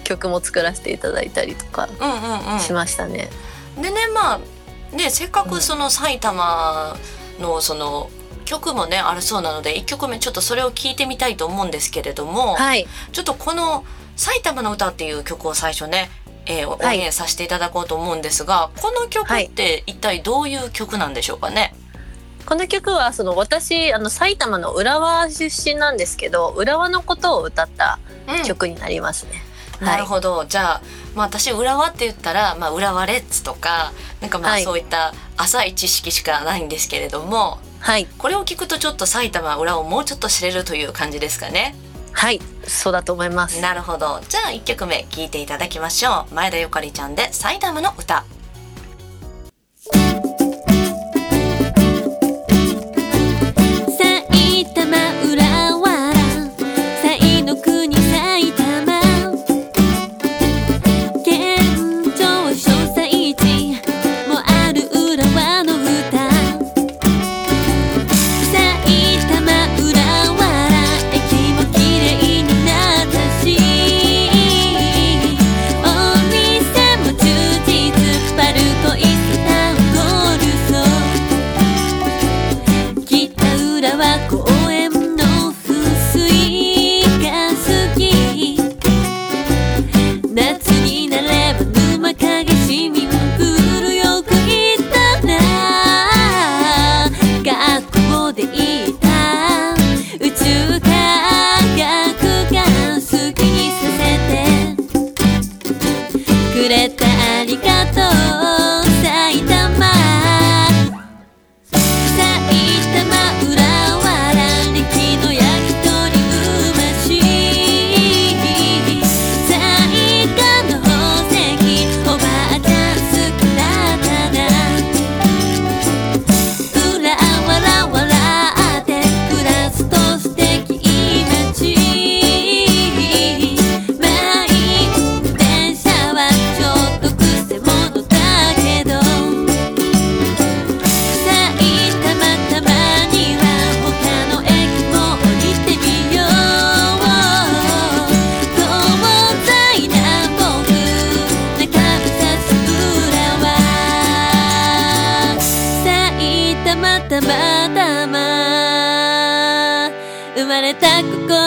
[0.04, 2.60] 曲も作らせていただいたりとかうんうんうん。
[2.60, 3.30] しましたね。
[3.76, 6.96] でねまあねせっかくその埼玉
[7.38, 8.10] のその
[8.48, 13.84] 曲もねあるそうなので1曲目ちょっとそれを聞いてみたいと思うんですけれども、はい、ちょっとこの
[14.16, 16.11] 「埼玉の歌」っていう曲を最初ね、
[16.46, 17.00] えー、応はい。
[17.00, 21.74] 援させていただこうと思うんですが、この曲って一体どういう曲なんでしょうかね、
[22.46, 29.42] この曲はその私あの埼玉の浦和出身なんですけど浦和のことを歌ったうん曲になりますね。
[29.80, 30.82] なるほど、じゃあ、
[31.14, 34.64] まあ、私浦和って言ったら、まあ、浦和レッズとかなんかまあはい。
[34.64, 41.74] そういった浅い知識しかないんですけれども、はい、これを聞くとちょっと埼玉浦和をもうちょっと知れるという感じですかね。
[42.12, 43.60] はい、そうだと思います。
[43.60, 44.20] なるほど。
[44.28, 46.34] じゃあ1曲目聴いていただきましょう。
[46.34, 48.24] 前田ゆかりちゃんで「埼玉の歌」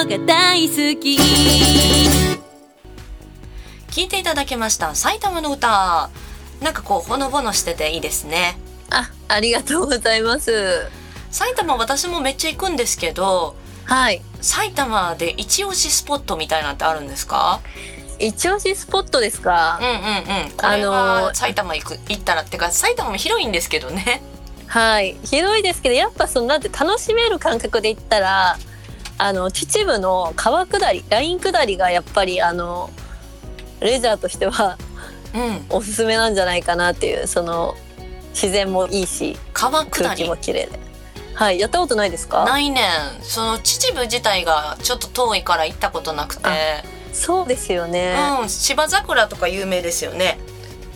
[0.05, 1.17] が大好き。
[3.91, 6.09] 聴いていただきました「埼玉の歌」
[6.63, 8.57] なんかこうほのぼのしてていいですね。
[8.89, 10.89] あ、ありがとうございます。
[11.29, 17.59] 埼玉私もめっちゃ行くんですけどはい、埼玉で一押しスポットみたいなんてあるんですか？
[18.19, 19.79] 一押しスポットですか？
[19.81, 19.87] うん。
[19.87, 20.51] うんうん。
[20.51, 24.21] これあのはー埼玉行く行ったらってか埼玉も広いんですけどね。
[24.67, 28.57] はい、広いですけど、やっぱそのなんて楽しめる感覚で言ったら。
[29.23, 32.89] あの秩父の川下り、ライン下りがやっぱりあの。
[33.79, 34.77] レジャーとしては
[35.33, 37.75] うんおすすめなんじゃないかなっていう、その。
[38.33, 40.79] 自然もいいし、川下空気りも綺麗で。
[41.33, 42.45] はい、やったことないですか？
[42.45, 42.85] ないねん
[43.23, 46.43] その秩父自体がちょっと遠いから行ったことなくて
[47.11, 48.15] そうですよね。
[48.41, 50.37] うん芝桜とか有名ですよね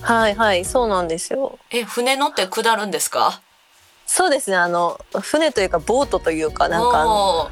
[0.02, 1.60] はい、はい、そうなんですよ。
[1.72, 3.42] え船乗って下るんですか？
[4.06, 7.50] そうですね、あの船というか、ボートというか、なんかあの。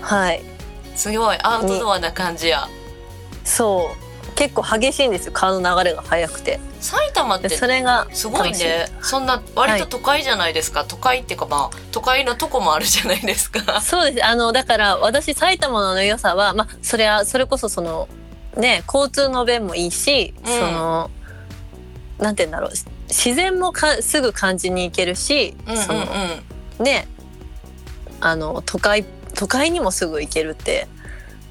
[0.00, 0.42] はい。
[0.94, 1.38] すごい。
[1.42, 2.68] アウトドアな感じや。
[3.44, 4.10] そう。
[4.34, 5.32] 結構激しいんですよ。
[5.32, 6.60] 川の流れが速くて。
[6.80, 8.86] 埼玉ってでそれがすごいね。
[9.02, 13.80] そんな割と都会じゃないですか、都会っていうかまあ都会のとこもあるじゃないですか。
[13.82, 14.24] そうです。
[14.24, 18.08] あのだから私埼玉の良さはまあそれはそれこそその
[18.56, 20.52] ね交通の便もいいし、うん。
[20.52, 21.10] その
[22.18, 22.70] なんて言うんだろう。
[23.08, 25.82] 自然もかすぐ感じに行けるし、うんうん。
[25.82, 26.06] その
[26.78, 27.08] ね
[28.22, 29.04] あの都会
[29.40, 30.86] 都会にもすぐ行けるって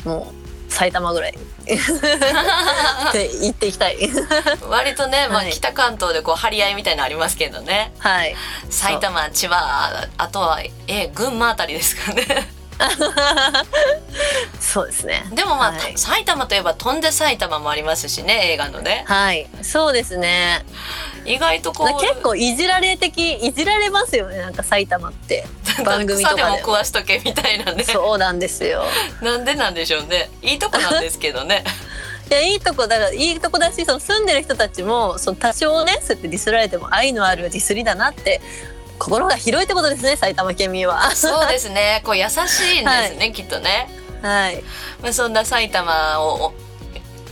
[0.06, 0.32] も
[0.68, 1.34] う埼玉ぐらい。
[1.66, 3.98] って言っていきたい。
[4.70, 5.52] 割とね、まあ、はい。
[5.52, 7.92] 北関東でこう張り合いみたいなのありますけどね。
[7.98, 8.36] はい。
[8.70, 12.48] 埼玉千葉あとはえ群馬あたりですかね
[14.60, 15.26] そうですね。
[15.34, 15.98] でもまあ、はい。
[15.98, 19.04] 埼玉といえば飛んで埼玉もありますしね映画のね。
[19.08, 19.48] はい。
[19.62, 20.66] そうですね。
[21.26, 25.46] 意外とこう結構いじられ的いじられますよねなんか埼玉って。
[25.86, 26.50] 番組と草でも。
[26.50, 27.84] かで食わしとけみたいなね。
[27.84, 28.86] そうなんですよ。
[29.22, 30.30] なんでなんでしょうね。
[30.42, 31.64] いいとこなんですけどね。
[32.30, 38.40] いやいいとこだからいいとこだしその住んでる人たちもその多少ねそうやってディスられても愛のあるディスりだなって
[39.00, 41.16] 心が広いってことですね埼玉県民は。
[41.16, 42.02] そうですね。
[42.06, 43.90] こう優しいんですね、きっとね、
[44.22, 44.62] はい。
[45.02, 46.54] まあ、そんな埼玉を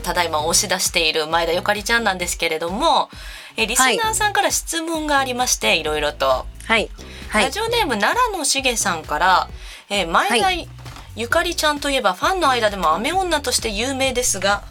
[0.04, 3.10] ただいま押し出している前田ゆかりちゃんなんですけれども
[3.58, 6.90] えリスナーさんから質問がありまして、い、ろいろと、はい。
[7.30, 7.44] はい。
[7.44, 9.50] ラジオネーム奈良のしげさんから、
[9.90, 10.52] えー前田は
[11.16, 14.64] ゆかりちゃんといえばファンの間でも雨女として有名ですが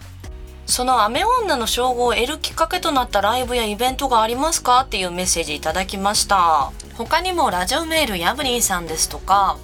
[0.64, 4.82] その雨女の称号を得るきっかけとなったライブやイベントがありますか？
[4.82, 9.59] っていうメッセージいただきました他にもラジオメールヤブリンさんですとか、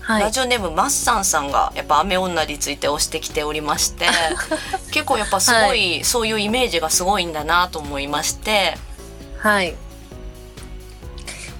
[0.00, 0.22] はい。
[0.22, 4.06] ラジオネームマッサンさんがやっぱ雨女について押してきておりまして
[4.92, 8.76] 結構やっぱすごい、そういうイメージがすごいんだなと思いまして。
[9.38, 9.74] はい。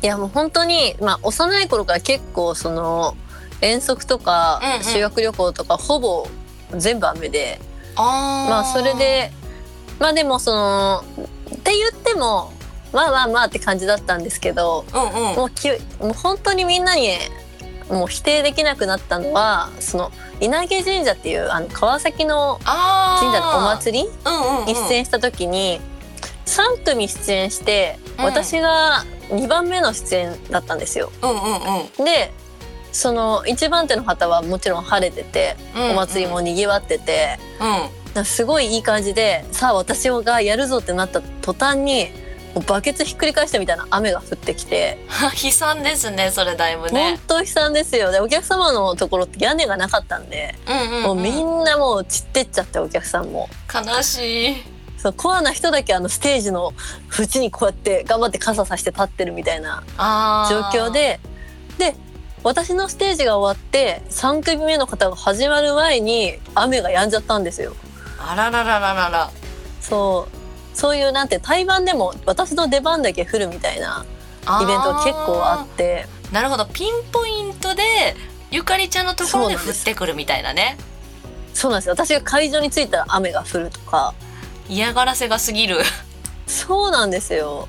[0.03, 3.17] いやもう本当にまあ幼い頃から結構その
[3.63, 4.85] 遠足とかうんうん。
[4.85, 6.29] 修学旅行とかほぼ
[6.77, 7.59] 全部雨で、
[7.97, 8.51] あー。
[8.51, 9.33] まあそれで
[9.99, 11.05] まあでもその
[11.51, 12.53] って言っても
[12.95, 15.37] まあまあまあって感じだったんですけどうんうん。
[15.37, 15.69] もうき
[16.01, 17.11] もう本当にみんなに
[17.91, 25.81] もう否定できなくなったのはその稲毛神社っていうあの川崎の神社のお祭りうんうんうんに出演した時に
[26.47, 28.25] 3組出演してうん。
[28.25, 31.11] 私が2番目の出演だったんですよ。
[31.23, 31.37] うんうん
[31.99, 32.05] うん。
[32.05, 32.33] で
[32.93, 37.39] その1番手の方はもちろん晴れててうんお祭りもにぎわってて
[38.17, 38.25] うん。
[38.25, 42.09] すごいいい感じでさあ私がやるぞってなった途端に
[42.61, 44.99] バケツひっくり返したみたいな雨が降ってきて
[45.43, 47.21] 悲惨ですねそれだいぶ本ね。
[47.27, 53.49] 当悲惨ですよでお客様のところって屋根がなかったんで、うんうん、もうみんなもう散ってっちゃってお客さんも。
[53.73, 54.75] 悲しい。
[54.99, 56.73] そうコアな人だけあのステージの
[57.19, 61.21] 縁にこうやって頑張って傘さして立ってるみたいなあ状況で
[61.77, 61.95] で
[62.43, 67.75] 私のステージが終わって3組目の方が始まる前に雨が止んじゃったんですよ。
[68.19, 69.31] あらららららら。
[69.81, 70.44] そう
[70.75, 74.05] そういうなんて対バンでも私の出番だけ降るみたいな
[74.63, 77.83] イベントが結構あってなるほどピンポイントで
[78.51, 80.77] ゆかりちゃんのところで降ってくるみたいなね。
[81.55, 84.13] そうなんですよ私が会場に着いたら雨が降るとか
[84.69, 85.79] 嫌がらせが過ぎる。
[86.47, 87.69] そうなんですよ。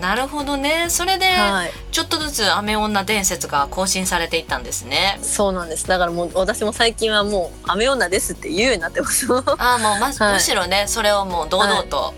[0.00, 0.86] なるほどね。
[0.88, 5.18] それで、はいちょっとずつ雨女伝説が更新されていったんですね。
[5.22, 9.26] そうなんですだからもう私も最近はもう雨女ですって言うようになってます。
[9.32, 12.12] ああもうま、はいむしろねそれをもう堂々と、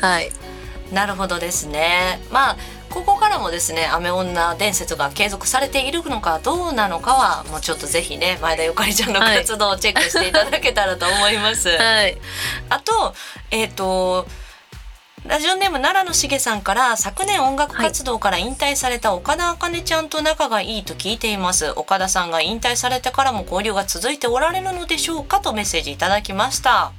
[0.00, 0.30] はい
[0.92, 2.20] なるほどですね。
[2.30, 2.56] まあ
[2.90, 11.70] ここからもですね雨女伝説が継続されているのかどうなのかはもうちょっとぜひね前田ゆかりちゃんのはい活動をチェックしていただけたらと思います。
[11.70, 12.18] はい
[12.68, 13.14] あと
[13.50, 14.26] えっ、と
[15.26, 21.72] ラジオネーム奈良のしげさんから昨年音楽活動から引退された岡田茜ちゃんと仲がいいと聞いています。
[21.76, 26.92] 岡田さんが引退されてからも交流が続いておられるのでしょうかとメッセージいただきました。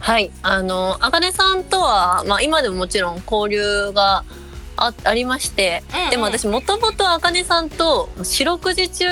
[0.00, 4.24] はい、あの、あかねさんとは、まあ、今でももちろん交流が
[4.76, 6.10] あありまして、うんうん。
[6.10, 9.06] でも私もともとあかねさんと四六時中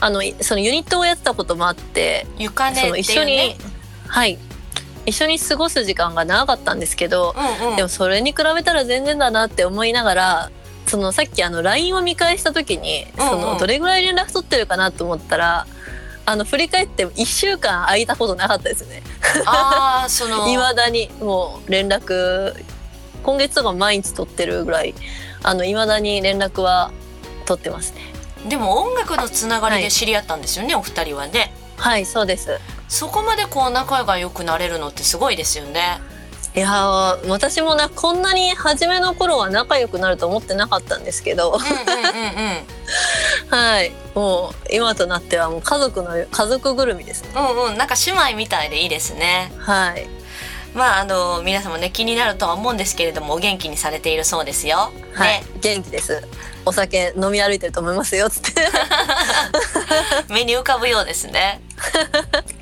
[0.00, 3.56] あのいそのユニットをやってたこともあって、ゆかねそのっていう一緒に、ね
[4.08, 4.36] はい
[5.06, 7.76] 一緒に過ごす時間が長かったんですけど、うんうん。
[7.76, 10.50] でもそれに比べたら全然だなって思いながら
[10.86, 13.30] そのさっきあの LINE を見返した時に、うんうん。
[13.30, 15.66] そのどれぐらい連絡取ってるかなと思ったら
[16.24, 19.02] あの振り返って1週間空いたことなかったですね。
[19.46, 20.46] ああその。
[20.50, 22.54] いまだにもう連絡
[23.22, 24.94] 今月とか毎日取ってるぐらい
[25.42, 26.92] あの未だに連絡は
[27.46, 28.12] 取ってますね。
[28.48, 29.84] でも音楽のつながりはい。
[29.84, 31.52] で知り合ったんですよね、お二人はね。
[31.76, 32.60] はいそうです
[32.92, 35.98] そこまでこう仲が良くなれるのってすごいですよね。
[36.54, 41.52] いやー私もなこんなに初めの頃は仲良くなると思ってなかったんですけど。
[41.52, 42.48] うんうんうん
[43.48, 43.56] うん。
[43.58, 43.92] はい。
[44.14, 47.30] もう今となってはもう家族の家族ぐるみですね。
[47.34, 47.78] うんうん。
[47.78, 49.50] なんか姉妹みたいでいいですね。
[49.56, 50.06] はい。
[50.74, 54.92] まああの皆さんもね気になるとは思うんですけれどもお元気にされているそうですよ。
[55.14, 56.22] はい、ね、元気です。
[56.66, 58.52] お酒飲み歩いてると思いますよつって。
[60.28, 61.62] 目に浮かぶようですね。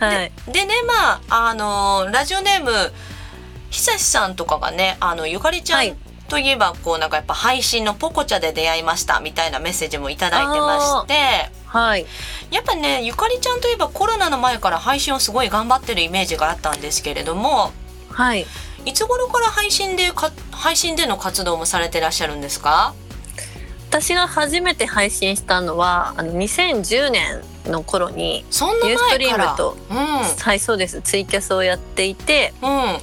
[0.00, 0.32] はい。
[0.48, 2.70] でねまああのラジオネーム
[3.70, 5.96] 久志さんとかがねあのゆかりちゃん、はい。
[6.28, 11.50] といえばこうなんかやっぱ配信のポコチャで出会いましたみたいなメッセージもいただいてまして。
[11.66, 12.06] はい。
[12.50, 17.72] やっぱねゆかりちゃんといえばコロナの前から配信をすごい頑張ってるイメージがあったんですけれども
[18.10, 18.46] はい。
[18.84, 22.94] いつ頃から配信でか配信での活動もされてらっしゃるんですか？
[23.90, 31.02] 私が初めて配信したのはあの2010年の頃にそんなユーストリ前からームとはいそうです。
[31.02, 32.70] ツイキャスをやっていてうん。
[32.70, 32.98] うん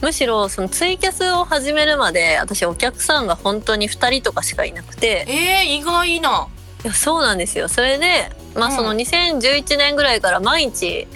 [0.00, 5.24] むしろそのツイキャスを始めるまで私お客さんが本当に2人とかしかいなくて。
[5.28, 6.48] えー、意外な。
[6.82, 7.68] いやそうなんですよ。
[7.68, 8.76] それでまあうん。
[8.76, 11.06] その2011年ぐらいから毎日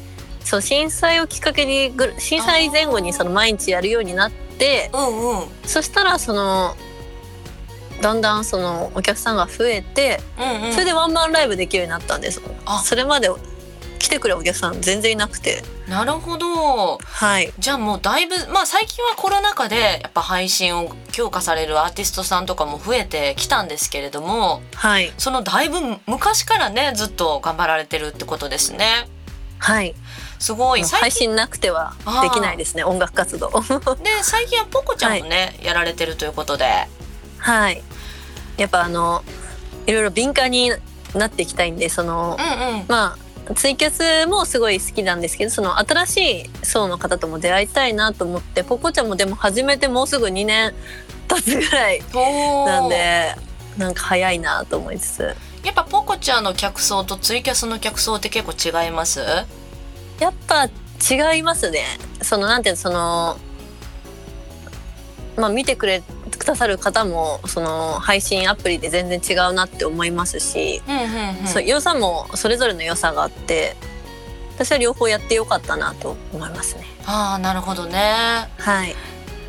[0.45, 5.49] そう震災をきっかけにぐ震災前後にその毎日やるようになってうんうん。
[5.65, 6.77] そしたらその
[8.01, 10.73] だんだんそのお客さんが増えてうんうん。
[10.73, 12.41] それでワンマンライブできるようになったんです。
[12.65, 12.79] あ。
[12.81, 13.29] それまで
[13.99, 15.63] 来てくれるお客さん全然いなくて。
[15.89, 16.99] なるほど。
[16.99, 17.53] はい。
[17.59, 25.13] じゃあもうだいぶまあ最近はコロナ禍でやっぱ配信を強化されるアーティストさんとかも増えてきたんですけれどもはい。
[25.19, 29.09] そのだいぶ昔からねずっと頑張られてるってことですね。
[29.59, 29.95] はい。
[30.39, 30.83] すごい。
[30.85, 33.49] 配信なくてはできないですね音楽活動。
[33.49, 36.89] で最近はポコちゃんもね、やられてるということで
[37.47, 37.81] はい。
[38.57, 39.23] やっぱあの
[39.87, 40.73] いろいろ敏感に
[41.15, 42.85] なっていきたいんでそのうんうん。
[42.89, 43.17] ま
[43.49, 50.75] あツイキャスもすごい好きなんですけどその新しい層の方とも出会いたいなと思ってポコちゃんもでも始めてもうすぐ2年
[51.29, 53.37] 経つぐらいなんで
[53.79, 55.37] なんか早いなと思いつつ。
[55.63, 59.21] やっぱポコちゃんの客層とツイキャスの客層って結構違います？
[60.19, 61.85] やっぱ違いますね。
[62.23, 63.37] そのなんていうのその
[65.37, 70.83] まあ見てくれくださる方もその配信アプリで全然違うなって思いますし、
[71.47, 73.77] そう良さもそれぞれの良さがあって
[74.55, 76.85] 私は両方やってよかったなと思いますね。
[77.07, 78.49] ああなるほどね。
[78.59, 78.95] はい。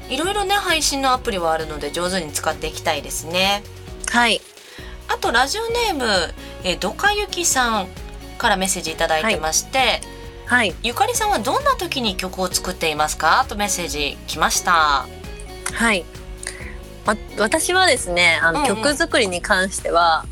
[0.10, 3.64] いろいろね配信のアプリはあるので上手に使っていきたいですね。
[4.10, 4.42] はい。
[5.08, 6.06] あとラジオネーム
[6.64, 7.88] えーどかゆきさん
[8.38, 10.02] からメッセージいただいてまして、
[10.46, 10.76] はい。
[10.84, 13.46] ゆかりさんはどんな時に曲を作っていますか？
[13.50, 15.08] とメッセージ来ました。
[15.74, 16.06] はい、
[17.08, 20.26] ま、私はですねあの、曲作りに関しては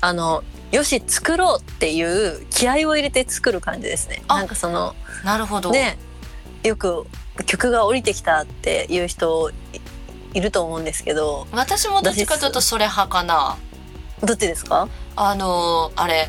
[0.00, 4.24] あのよし作ろうっていう気合を入れて作る感じですね。
[4.26, 4.38] あ。
[4.38, 5.98] なんかそのなるほど、ね
[6.64, 7.06] よく
[7.46, 9.54] 曲が降りてきたっていう人い
[10.32, 13.56] いると思うんですけど私もどっちかというとそれ派かな。
[14.22, 14.88] どっちですか？
[15.14, 16.28] あのーあれ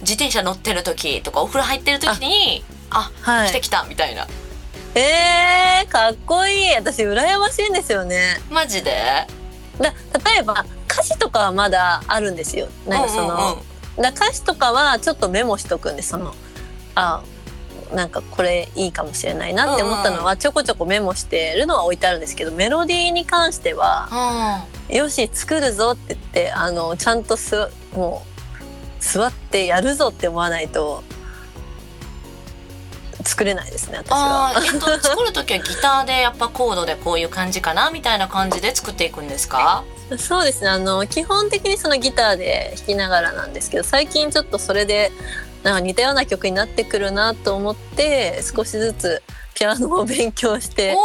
[0.00, 3.48] 自転車乗ってる時とかお風呂入ってる時にあはい。
[3.50, 4.26] 来てきたみたいな
[4.94, 6.74] えー、かっこいい。
[6.74, 8.40] 私羨ましいんですよね。
[8.50, 8.92] マジで？
[9.78, 9.94] だ
[10.34, 12.68] 例えば歌詞とかはまだあるんですよ。
[12.86, 16.34] なんかその、うんうん歌詞とかはちょっとメモしとくんですその
[16.94, 17.22] あ
[17.92, 24.96] なんかこれいいかもしれないなって思ったのはちょこちょこメモしてるのは置いてあるんですけどメロディーに関してはうん。
[24.96, 31.04] よし作るぞって言ってあのちゃんとすもう座ってやるぞって思わないと
[33.30, 34.52] 作れないですね私は。
[34.56, 39.84] えっと作る時はギターでやっぱコードでこういう感じかなみたいな感じで作っていくんですか？
[40.18, 45.12] そうですねあの基本的にそのギターで弾きながらなんですけど最近ちょっとそれで
[45.62, 49.22] なんか似たような曲になってくるなと思って少しずつ
[49.54, 50.96] ピアノを勉強して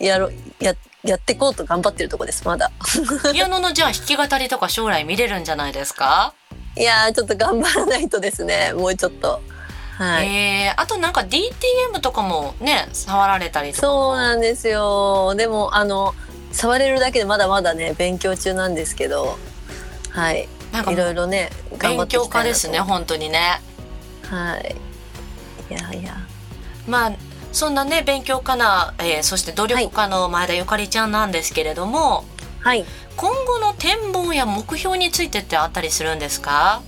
[0.00, 0.74] やろや
[1.04, 2.72] やっていこうと頑張ってるとこですまだ。
[3.32, 6.34] ピアノのじゃあ弾き語りとか将来見れるんじゃないですか、
[6.76, 9.40] いやーちょっと頑張らないとですねもうちょっと。
[9.98, 15.34] はい、えー、あとなんか DTM とかもね触られたりとかそうなんですよ。
[15.36, 16.14] でもあの
[16.52, 19.36] 触れるだけでまだまだね勉強中なんですけど。
[20.10, 20.44] はい。
[20.44, 23.60] いなんかもうろいろね勉強家ですね本当にね。
[24.22, 24.76] はい。
[25.68, 26.16] いやいや。
[26.86, 27.12] まあ
[27.50, 32.24] そんなね勉強家な、えーそして努力家の前田ゆかりちゃんなんですけれども、
[32.60, 32.84] はい。
[33.16, 36.82] 今後の展望や目標についてってあったりするんですか？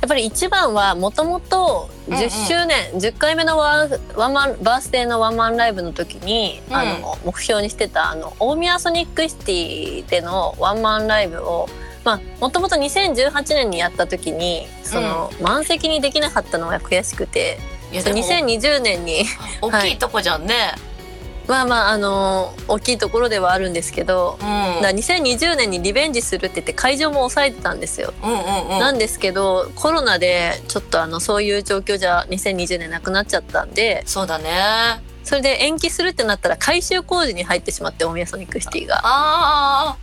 [0.00, 2.20] やっぱり一番はもともとうんうん。
[2.20, 6.74] 10周年、10回目のワンワンマンバースデーのワンマンライブの時に、うん。
[6.74, 11.68] あの目標にしてたあの大宮ソニックシティでのワンマンライブを
[12.04, 17.58] まあもともと2018年にやった時にその、満席にできなかったのが悔しくて
[17.90, 19.24] そういやでも2020年に
[19.60, 20.74] 大きいとこじゃんね、
[21.48, 28.12] まあまああの大きいところではあるんですけど、うん、だから2020年にリベンジするって言って会場も抑えてたんですよ。
[28.22, 34.50] うんうんうんなんですけどコロナでちょっとあのそういう状況じゃ2020年なくなっちゃったんでそうだね
[35.24, 39.00] それで延期するってなったら改修工事に入ってしまって大宮ソニックシティが。
[39.04, 39.96] あ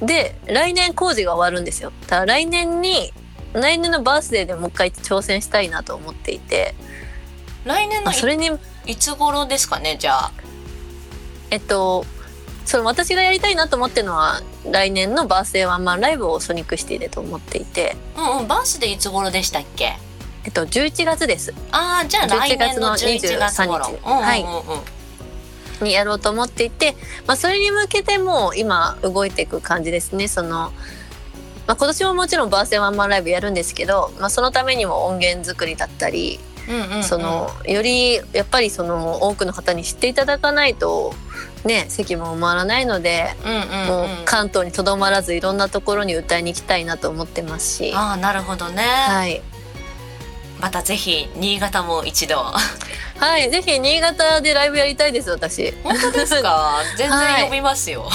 [0.00, 1.92] で来年工事が終わるんですよ。
[2.02, 3.12] だから来年に
[3.52, 6.90] 来年のバースデーでもう一回挑戦したいなと思っていて、ー
[7.64, 8.50] 来年のまあ、それにい
[8.92, 10.32] いつ頃ですかねじゃあ
[11.50, 12.04] えっと
[12.64, 14.40] その私がやりたいなと思ってるのは
[14.70, 19.96] 来年のバースデーワンマンライブをソニックシティでと思っていて、うんうんバースでいつ頃でしたっけ？
[20.44, 21.52] えっと、11月です。
[21.72, 24.24] ああじゃあ来年の11月頃11月の23日うんうんうんうん。
[24.24, 24.44] はい。
[25.84, 26.94] にやろうと思っていて、
[27.26, 30.28] まあ、それに向けてもう今動いていく感じですね。
[30.28, 30.72] その、ま
[31.74, 36.38] あ、今年ももちろんバースデーワンマンライブやるんですけど、まあ、そのためにも音源作りだったり
[36.70, 37.04] うんうんうん。
[37.04, 41.14] そのよりやっぱりその多くの方に知っていただかないと
[41.64, 43.86] ね席も埋まらないので、うんうんうん。
[43.88, 49.42] もう関東にとどまらずいろんなところに歌いに行きたいなと思ってますし、ああなるほどね、はい、
[50.60, 52.44] またぜひ新潟も一度。
[53.18, 55.72] はい、ぜひ新潟でライブやりたいです私。
[55.84, 56.78] 本当ですか？
[56.96, 58.08] 全然呼びますよ、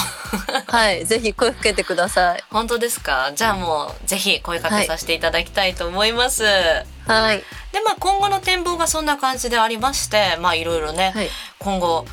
[0.66, 2.42] はい、ぜひ声かけてください。
[2.50, 3.30] 本当ですか？
[3.36, 11.28] じゃあもうぜひ声かけさせていただきたいと思います、はい、でまあ今後の展望がそんな感じでありましてまあいろいろね、はい、
[11.58, 12.04] 今後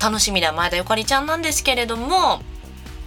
[0.00, 2.40] 楽しみな前田ゆかりちゃんなんですけれども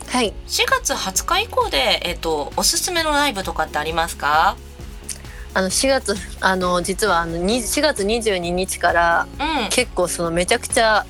[0.07, 0.33] はい。
[0.47, 4.55] 4月20日以降で、えっとおすすめのライブとかってありますか？
[5.53, 9.69] あの4月あの実はあのに4月22日からうん。
[9.69, 11.05] 結構そのめちゃくちゃ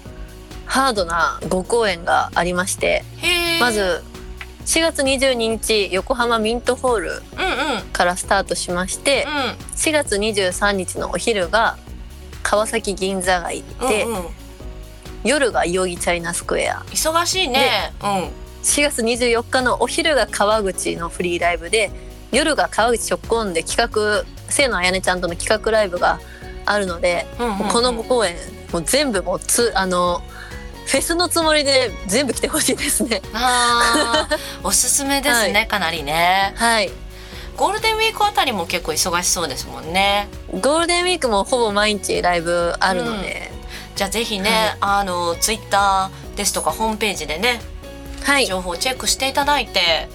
[0.66, 3.04] ハードな5公演がありまして、
[3.60, 4.04] まず
[4.66, 7.18] 4月22日横浜ミントホールうん
[7.78, 7.82] うん。
[7.94, 9.26] からスタートしまして、
[9.76, 11.78] 4月23日のお昼が
[12.44, 14.26] 川崎銀座街うんで、うんうん。
[15.24, 16.80] 夜が代々木チャイナスクエア。
[16.90, 17.94] 忙しいね。
[18.02, 18.08] うん。
[18.64, 21.92] 4月24日のお昼が川口のフリーライブで
[22.32, 26.20] 夜が川口ショックオンで企画清野彩音ちゃんとの企画ライブが
[26.66, 27.70] あるので、うんうんうん。
[27.70, 28.36] この5公演
[28.74, 30.24] もう全部もうつあの
[30.86, 33.22] フェスのつもりで全部来てほしいですね。
[33.34, 36.54] あー おすすめですね、はかなりね。
[36.58, 36.92] はい。
[37.58, 40.28] ゴールデンウィークあたりも結構忙しそうですもんね。
[40.52, 43.52] ゴールデンウィークもほぼ毎日ライブあるので、
[43.96, 47.62] じゃあぜひね、あのツイッターですとかホームページでね
[48.24, 48.46] はい。
[48.46, 50.10] 情報をチェックしていただいて。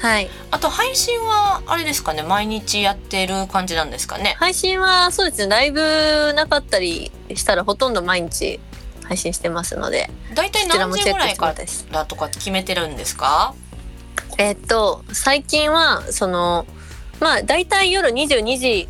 [0.00, 0.30] はい。
[0.50, 4.36] あと配信はあれですかね毎日やってる感じなんですかね。
[4.38, 8.60] 配信はそうですねライブなかったりしたらほとんど毎日
[9.06, 11.54] 配信してますので大体何時ぐらいか
[11.90, 13.54] らとか決めてるんですか？
[14.38, 16.66] えっと最近はその
[17.20, 18.88] まあ大体夜22時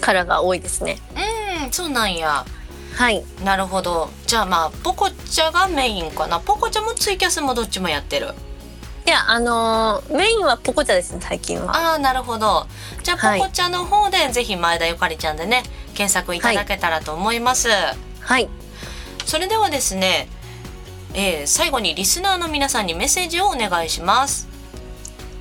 [0.00, 0.98] からが多いですね。
[1.64, 2.44] うんそうなんや。
[2.94, 3.24] はい。
[3.44, 4.10] なるほど。
[4.26, 6.38] じゃあまあポコチャがメインかな？
[6.38, 8.28] ポコチャもツイキャスもどっちもやってる。
[9.06, 11.74] いやあのーメインはポコチャですね最近は。
[11.74, 12.66] ああなるほど。
[13.02, 13.40] じゃあはい。
[13.40, 15.62] ポコチャの方でぜひ前田ゆかりちゃんでね
[15.94, 17.68] 検索いただけたらと思います、
[18.20, 18.48] はい
[19.26, 20.28] それではですね、
[21.14, 24.48] えー最後にリスナーの皆さんにメッセージをお願いします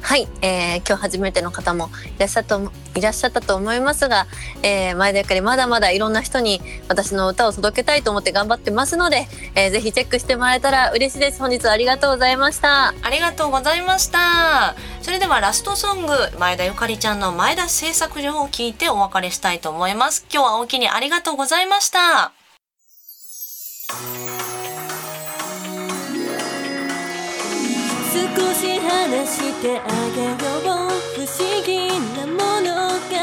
[0.01, 4.27] はい、えー今日初めての方もいらっしゃったといらっしゃったと思いますが、
[4.61, 11.39] えー前田ゆかりまだまだいろんな人に私の歌を届けたいと思って頑張ってますので、えーぜひチェックしてもらえたら嬉しいです。
[11.39, 12.89] 本日はありがとうございました。
[13.01, 22.44] ありがとうございましたそれではラストソング前田ゆかりちゃんの前田製作所を聞いてお別れしたいと思います今日はお気にありがとうございました
[23.87, 23.93] 少
[28.55, 29.83] し話してあ
[30.15, 30.69] げよう
[31.13, 31.69] 不思議
[32.17, 32.33] な物
[32.97, 33.13] 語。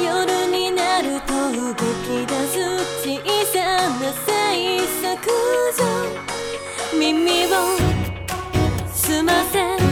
[0.00, 0.06] 夜
[0.50, 1.80] になると動き
[2.26, 2.54] 出す
[3.02, 3.06] 小
[3.46, 3.54] さ
[3.98, 5.12] な製作
[5.76, 5.82] 所
[6.96, 7.48] 耳を
[8.92, 9.83] 澄ませ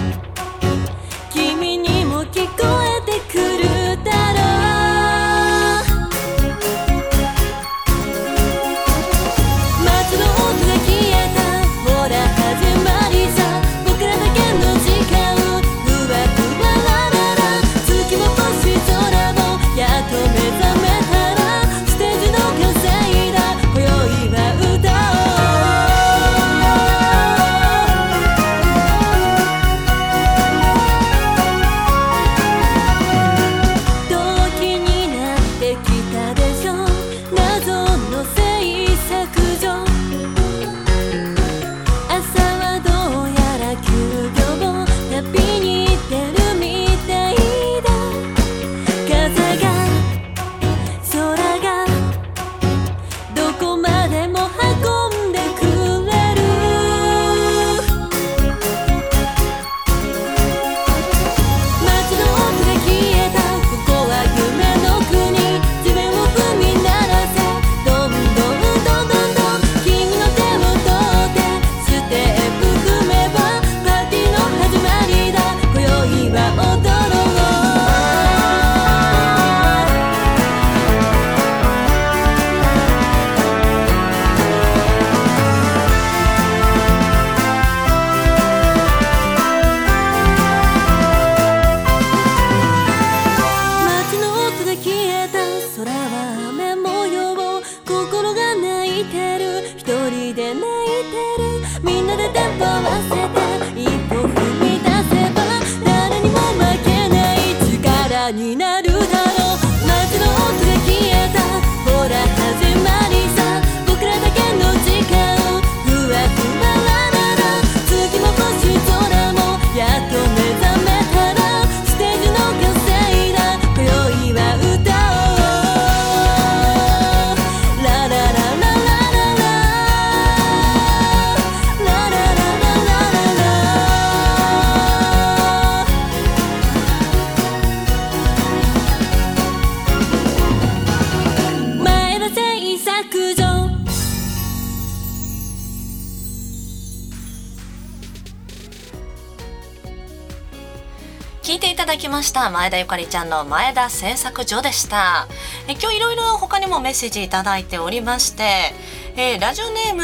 [152.62, 155.26] 前田ゆかりちゃんの前田製作所でした。
[155.66, 158.72] え今日いろいろ他にもメッセージいただいておりまして、
[159.16, 160.02] えーラジオネーム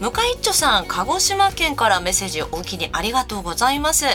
[0.00, 4.06] 向井っちょさん鹿児島県からメッセージをお気にありがとうございます。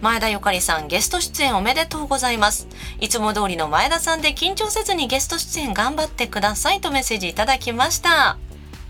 [0.00, 2.68] 前田ゆかりさんゲスト出演おめでとうございます。
[3.00, 8.38] いつも通りの前田さんで緊張せずにゲスト出演頑張ってくださいとメッセージいただきました。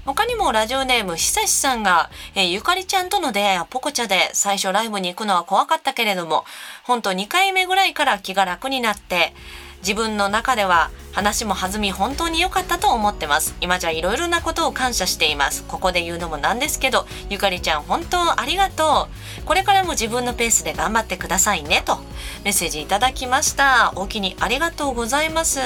[0.05, 6.44] 他にもラジオネーム久志さんが、えゆかりちゃんとの出会いはポコチャで最初ライブに行くのは怖かったけれども
[6.82, 9.32] 本当2回目ぐらいから気が楽になって
[9.78, 13.55] 自分の中では話も弾み本当に良かったと思ってます。
[13.61, 15.64] 今じゃいろいろなことを感謝しています。
[15.64, 19.09] ここで言うのもなんですけどゆかりちゃん本当ありがと
[19.40, 19.44] う。
[19.44, 21.98] これからも自分のペースで頑張ってくださいねと
[22.44, 23.92] メッセージいただきました。
[23.94, 25.61] お気にありがとうございます。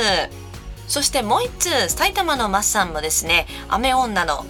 [0.88, 4.46] そしてもう一通埼玉のマッさんもですね雨女の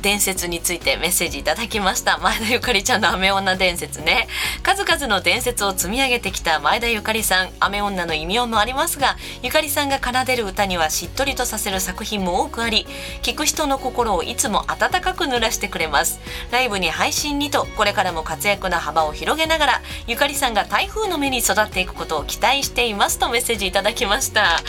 [0.00, 2.18] 伝説についてメッセージいただきました。
[2.18, 4.28] 前田ゆかりちゃんの雨女伝説ね。
[4.62, 7.50] 数々の伝説を積み上げてきた前田ゆかりさん。
[7.58, 12.86] 雨女の異名もありますがゆかりさんが奏でる歌にはしっとりとさせる作品も多くあり
[13.22, 16.20] 聴く人の心をいつも温かく濡らしてくれます。
[16.52, 24.60] ライブに配信にとこれからも活躍の幅を広げながらゆかりさんが台風の目に育っていくことを期待していますとメッセージいただきました。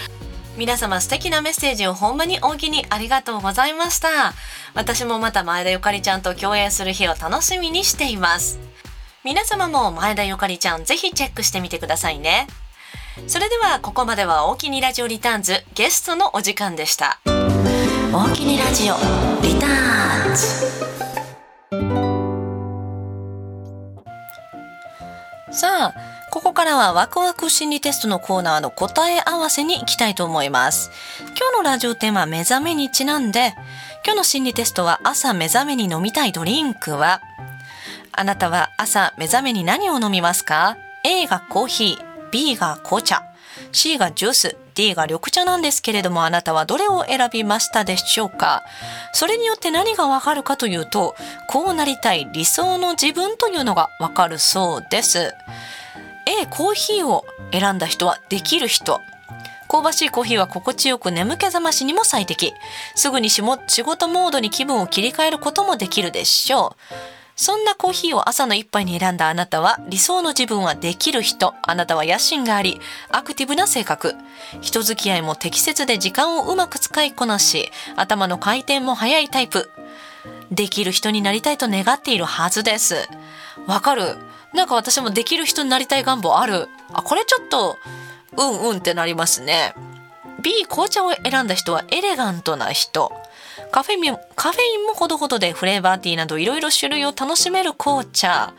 [0.59, 4.33] 皆様素敵なメッセージをほんまに大きにありがとうございました。
[4.73, 8.59] 私もまた前田ゆかりちゃんと共演する日を楽しみにしています。
[9.23, 12.45] 皆様も前田ゆかりちゃんぜひチェックしてみてくださいね。
[13.25, 17.21] それではここまでは大きにラジオリターンズゲストのお時間でした。
[17.25, 18.95] 大きにラジオ
[19.41, 20.89] リターンズ。
[25.57, 30.91] さあここからはワクワク心理テストのコーナーの答え合わせに行きたいと思います。
[31.37, 33.53] 今日のラジオテーマ目覚めにちなんで、
[34.05, 37.21] 今日の心理テストは朝目覚めに飲みたいドリンクは
[38.11, 43.23] あなたは朝目覚めに何を飲みますか ?A がコーヒー、B が紅茶、
[43.71, 48.63] C がジュース、D が緑茶なんですけれどもあなたはどれを選びましたでしょうか？
[49.13, 51.15] それによって何がわかるかというと、
[51.49, 55.33] こうなりたい理想の自分というのがわかるそうです。
[56.29, 59.01] A コーヒーを選んだ人はできる人。
[59.67, 62.53] 香ばしいコーヒーは心地よく眠気覚ましにも最適。
[62.93, 66.93] すぐにしも仕事モードに気分を切り替えることもできるでしょう。
[67.35, 71.55] そんなコーヒーを朝の一杯に選んだあなたは理想の自分はできる人。
[71.63, 74.13] あなたは野心がありアクティブな性格。
[74.61, 79.71] 人付き合いも適切で時間をうまく使いこなし頭の回転も速いタイプ。
[80.51, 83.07] できる人になりたいと願っているはずです。
[83.67, 84.17] わかる？
[84.53, 86.67] なんか私もできる人になりたい願望ある？
[86.93, 87.77] あ、これちょっと、
[88.37, 89.73] うんうんってなりますね。
[90.41, 93.11] B、紅茶を選んだ人はエレガントな人。
[93.71, 98.53] カフェインカフェインもほどほどでフレーバーティーなどいろいろ種類を楽しめる紅茶。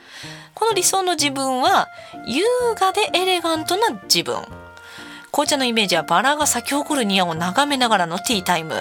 [0.55, 1.89] この理想の自分は
[2.27, 2.45] 優
[2.79, 4.37] 雅でエレガントな自分。
[5.33, 8.75] 紅茶のイメージはバラが咲き誇る庭を眺めながらのティータイム。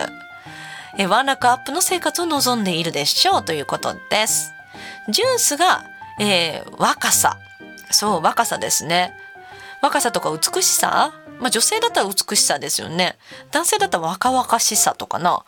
[0.98, 4.54] えワンラックアップの生活を望んでいるでしょうということです。
[5.10, 5.84] ジュースが、
[6.20, 7.38] えー若さ。
[7.92, 9.14] そう、若さですね。
[9.82, 11.14] 若さとか美しさ？
[11.40, 13.18] まあ女性だったら美しさですよね。
[13.52, 15.44] 男性だったら若々しさとかな。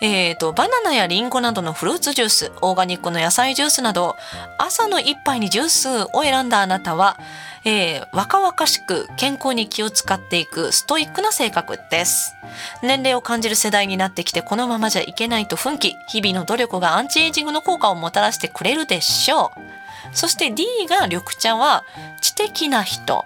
[0.00, 4.16] えーと、バナナやリンゴなどのフルーツジュース、オーガニックの野菜ジュースなど、
[4.58, 7.18] 朝の一杯にジュースを選んだあなたは、
[7.64, 12.34] えー若々しく健康に気を使っていくストイックな性格です。
[12.82, 19.75] 年齢を感じる世代になってきてこのままじゃいけないと奮起、日々の努力がアンチエイジングの効果をもたらしてくれるでしょう。
[20.12, 21.84] そして D が緑茶は
[22.20, 23.24] 知的な人。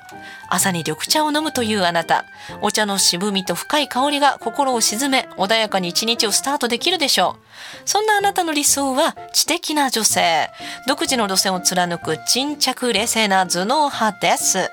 [0.49, 2.25] 朝に緑茶を飲むというあなた。
[2.61, 7.89] お茶の渋みと深い香りが心を沈め、穏やかに一日をスタートできるでしょう。
[7.89, 10.51] そんなあなたの理想は知的な女性。
[10.87, 14.71] 独自の路線を貫く沈着冷静な頭脳派です。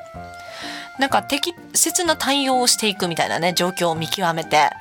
[1.00, 4.72] なんか適切な対応をしていくみたいなね状況を見極めて。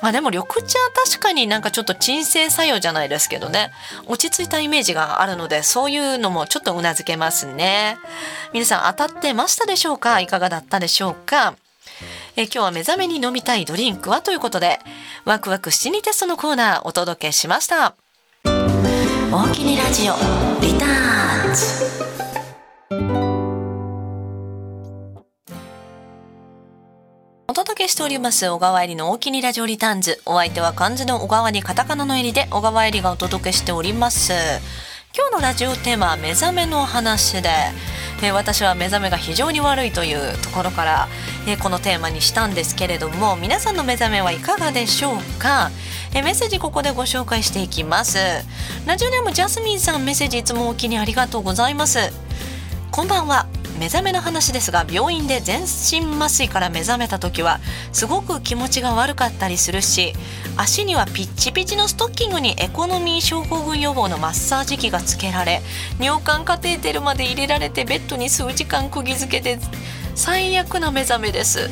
[0.00, 3.70] まあでも緑茶は確かになんかちょっと鎮静作用じゃないですけどね。
[4.06, 7.98] 落ち着いたイメージがあるのでそういうのもちょっとうなずけますね。
[8.52, 10.20] 皆さん当たってましたでしょうか？
[10.20, 11.54] いかがだったでしょうか？
[12.36, 14.78] え今日は目覚めに飲みたいドリンクはということで
[15.24, 17.94] ワクワク七味テストのコーナーお届けしました。
[18.44, 20.14] 大きにラジオ
[20.62, 21.54] リターン
[23.20, 23.27] ズ。
[27.50, 30.20] お届けしております小川えりの大きにラジオリターンズ。
[30.26, 34.34] お相手は漢字の小川にカタカナのえりで小川えりがお届けしております。
[35.16, 37.48] 今日のラジオテーマは目覚めの話で
[38.22, 41.08] えー私は目覚めが非常に悪いというところから、
[41.46, 45.70] えーこのテーマにしたんですけれども皆さんの目覚めはいかがでしょうか、
[46.14, 48.18] えーメッセージここでご紹介していきます。
[48.86, 51.98] ラジオネームジャスミンさんメッセージいつもお気にありがとうございます。
[52.90, 53.46] こんばんは。
[53.78, 57.60] 目覚めの話ですが病院で全身麻酔から目覚めた時は
[57.92, 60.14] すごく気持ちが悪かったりするし
[60.56, 65.60] 足にはピッチピチのストッキングにエコノミー症候群予防のマッサージ機がつけられ
[66.00, 69.60] 尿管カテーテルまで入れられてベッドに数時間釘付けで
[70.16, 71.70] 最悪な目覚めです。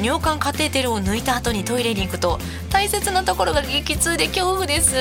[0.00, 2.38] 尿管カテーテルを抜いた後にトイレに行くと
[2.70, 4.94] 大切なところが激痛で恐怖です。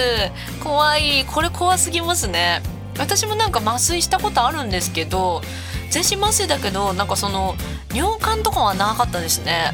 [0.62, 1.26] 怖い。
[1.26, 2.79] これ怖すぎますね。
[3.00, 5.42] 私もなんか麻酔したことあるんですけど
[5.90, 7.56] 全身麻酔だけどなんかその
[7.94, 9.72] 尿管とかはなかったですね。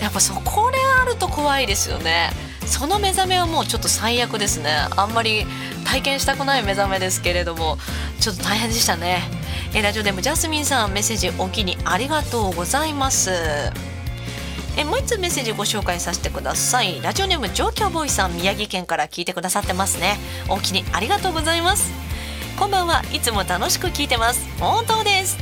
[0.00, 2.30] やっぱそこであると怖いですよね。
[2.66, 4.70] その目覚めはもうちょっと最悪ですね。
[4.96, 5.46] あんまり
[5.84, 7.78] 体験したくない目覚めですけれども。
[8.20, 9.22] ちょっと大変でしたね。
[9.74, 13.30] えラジオネームジャスミンさんメッセージお気にありがとうございます。
[14.76, 17.00] えもう一つメッセージご紹介させてください。
[17.02, 20.18] ラジオネーム上京ボーイさん宮城県から聞いてくださってますね。
[20.48, 22.05] お気にありがとうございます。
[22.58, 24.48] こんばんはいつも楽しく聞いてます。
[24.58, 25.36] 本当です。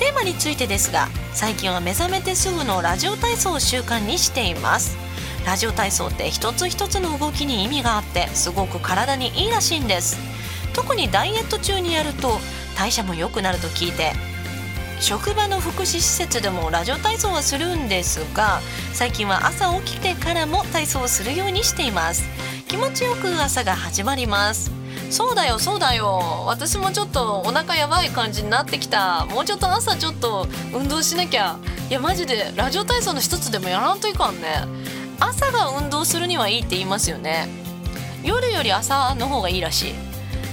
[0.00, 4.96] テーマについてですが最近は目覚めてすぐのラジオ体操を習慣にしています。
[5.46, 10.18] ラジオ体操って一つ一つの動きに意味があってすごく体にいいらしいんです。
[10.74, 12.40] 特にダイエット中にやると
[12.76, 14.12] 代謝も良くなると聞いて
[15.00, 18.60] 職場の福祉施設でもラジオ体操はするんですが
[18.92, 22.24] 最近は朝起きてからも体操をするようにしています。
[22.66, 24.85] 気持ちよく朝が始まります。
[25.10, 26.44] そうだよそうだよ。
[26.46, 29.24] 私もちょっとお腹やばい感じになってきた。
[29.26, 31.56] もうちょっと朝ちょっと運動しなきゃ。
[31.88, 34.64] いやマジでラジオ体操の一つでもやらんといかんね。
[35.20, 37.48] 朝が運動するにはいいって言いますよね。
[38.22, 39.94] 夜より朝の方がいいらしい。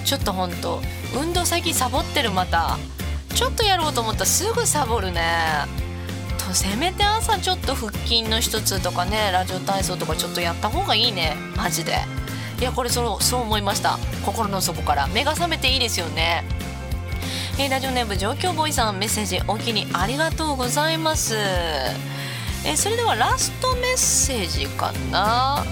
[0.05, 0.81] ちょっとほんと。
[1.15, 2.77] 運動最近サボってるまた。
[3.35, 5.21] ちょっとやろうと思ったらすぐサボるね。
[6.37, 11.35] とせめて朝ちょっと腹筋の一つとかねラジオ体操とかちょっとやった方がいいね。
[11.55, 11.97] マジで。
[12.63, 13.99] いやこれそうそう思いました。
[14.25, 15.07] 心の底から。
[15.07, 16.45] 目が覚めていいですよね。
[17.59, 18.99] えー、ラジオネーム状況ボーイさん。
[18.99, 21.35] メッセージお気にありがとうございます。
[21.35, 25.65] えー、それではラストメッセージかな。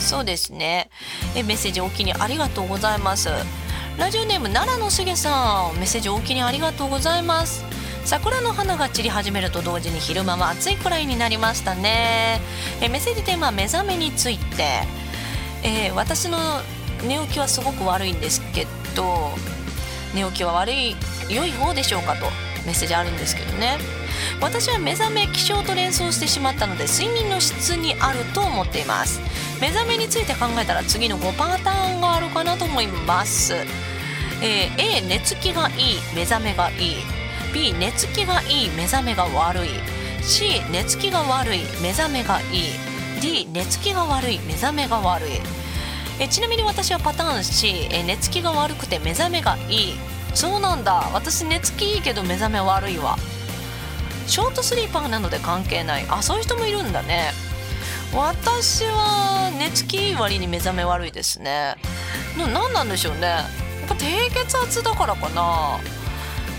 [0.00, 0.90] そうですね。
[1.36, 3.28] えメッセージお気にありがとうございます。
[3.96, 5.76] ラジオネーム奈良のしげさん。
[5.76, 7.64] メッセージお気にありがとうございます。
[8.04, 12.40] 桜の花が散り始めると同時に昼間は暑いくらいになりましたね。
[12.80, 14.82] えメッセージテーマは目覚めについて、
[15.62, 16.38] えー、私の
[17.06, 19.30] 寝起きはすごく悪いんですけど
[20.14, 20.96] 寝起きは悪い
[21.28, 22.26] 良い方でしょうかと
[22.66, 23.78] メッセージあるんですけどね。
[24.40, 29.20] 私は目覚め起床と連想してしまったので睡眠の質にあると思っています。
[29.60, 33.54] 目覚めについて考えたら次の5パターンがあるかなと思います、
[34.42, 35.74] えー、A 寝つきがいい
[36.14, 36.96] 目覚めがいい。
[37.52, 39.68] B 寝つきがいい目覚めが悪い。
[40.22, 42.91] C 寝つきが悪い目覚めがいい。
[43.22, 45.30] D 寝つきが悪い目覚めが悪い。
[46.18, 49.94] えちなみに私はパターン C え寝つきが悪くて目覚めがいい。
[50.34, 51.08] そうなんだ。
[51.14, 53.16] 私寝つきいいけど目覚め悪いわ。
[54.26, 56.06] ショートスリーパーなので関係ない。
[56.08, 57.30] あそういう人もいるんだね。
[58.12, 61.76] 私は寝つきいい割に目覚め悪いですね。
[62.36, 63.20] 何なんでしょうね。
[63.28, 63.46] や
[63.86, 65.78] っぱ低血圧だからかな。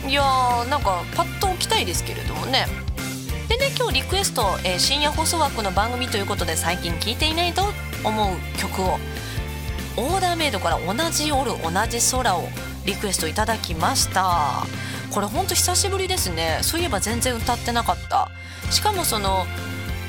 [0.09, 2.67] いやーなんかパッと起きたいですけれどもね。
[3.47, 7.63] でね今日リクエスト、えー、深夜放送枠の番組ということで最近聴いていないと
[8.03, 8.99] 思う曲を
[9.97, 11.57] オーダーメイドから同じ夜同
[11.89, 12.47] じ空を
[12.85, 14.65] リクエストいただきました。
[15.13, 16.59] これほんと久しぶりですね。
[16.63, 18.29] そういえば全然歌ってなかった。
[18.71, 19.45] しかもその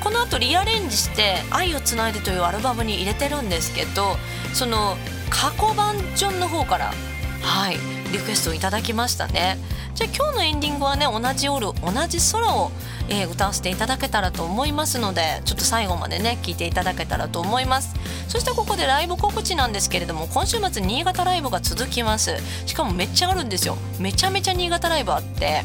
[0.05, 4.17] この後リアレンジして「愛をつないで」というアルバムに入れてるんですけど
[4.53, 4.97] その
[5.29, 6.93] 過去バージョンの方から
[7.41, 7.94] はい。
[8.11, 9.57] リクエストをいただきましたね。
[9.93, 11.73] じゃあ今日のエンディングはね同じ夜同
[12.07, 12.71] じ空を、
[13.07, 17.95] えー、歌わせていただけたらと思いますのでちょっと最後までね聞いていただけたらと思います。
[18.27, 22.37] そしてここでライブ告知なんですけれども今週末新潟ライブが続きます。
[22.65, 23.77] しかもめっちゃあるんですよ。
[23.99, 25.63] めちゃめちゃ新潟ライブあって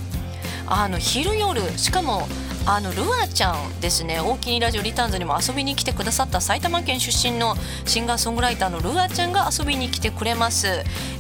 [0.67, 2.29] あの昼夜しかも
[2.67, 4.21] あのルアちゃんですね。
[4.21, 10.67] 大きにラジオリターンズにも遊びに来てくださった埼玉県出身のシンガーソングライターのルアちゃんが遊びに来てくれます、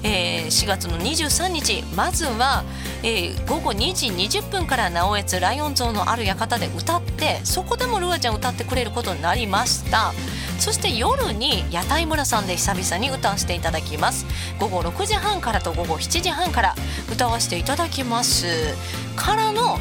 [0.03, 1.83] えー、4月の23日。
[1.97, 2.65] まずは、
[3.03, 10.13] えー、午後2時20分から直江津ライオン像のある館で歌ってそこでもルアちゃん歌ってくれることになりました。
[10.59, 14.27] そして夜に屋台村さんで久々に歌わせていただきます。
[14.59, 16.75] 午後6時半からと午後7時半から
[17.11, 18.47] 歌わせていただきます。
[19.17, 19.79] からの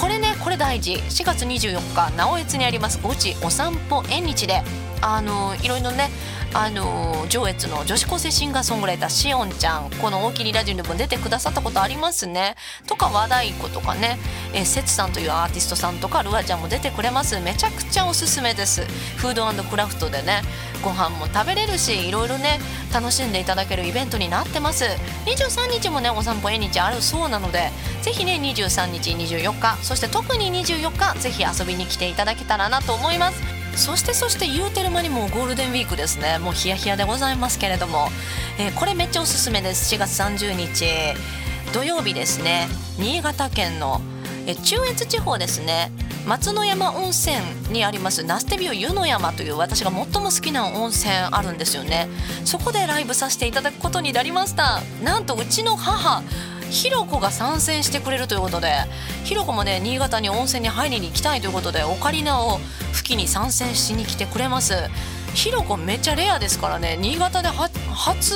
[0.00, 0.94] これねこれ大事。
[0.94, 4.62] 4月24日直江津にありますゴチお散歩縁日で。
[5.06, 6.08] あのいろいろね
[6.56, 12.54] あの上越の女子高生シンガーソングライターしおんちゃんこの「大きにラジオ」にも出てくださったことありますね。
[12.86, 14.18] とか和太鼓とかね。
[14.52, 17.40] え、せつさんというアーティストさんとかルアちゃんも出てくれます。
[17.40, 18.84] めちゃくちゃおすすめです。
[19.16, 20.42] フードクラフトでね
[20.80, 22.60] ご飯も食べれるしいろいろね
[22.92, 24.84] 楽しんでいただけるイベントになってます。
[25.26, 33.63] 23日もねお散歩縁日あるそうなのでぜひね23日24日そして特に24日ぜひ遊びに来ていただけたらなと思います。
[33.76, 36.38] そしてそして言うてる間にもうゴールデンウィークですね。
[36.38, 38.08] もうヒヤヒヤでございますけれども、
[38.58, 39.94] えー、これめっちゃおすすめです。
[39.94, 40.84] 4月30日
[41.72, 42.68] 土曜日ですね。
[42.98, 44.00] 新潟県の
[44.46, 45.90] え中越地方ですね。
[46.26, 47.36] 松の山温泉
[47.70, 48.24] にあります。
[48.24, 52.08] ナステビオ湯の山という私が最も好きな温泉あるんですよね。
[52.44, 54.80] そこでライブさせていただくことになりました。
[55.02, 56.22] なんとうちの母
[56.74, 58.74] ひろこが参戦してくれるということで
[59.22, 62.58] ひろこもね新潟に温泉に入りに行きたいということでオカリナを
[62.92, 64.74] 吹きに参戦しに来てくれます。
[65.34, 68.34] ひろこめっちゃレアですからね新潟で初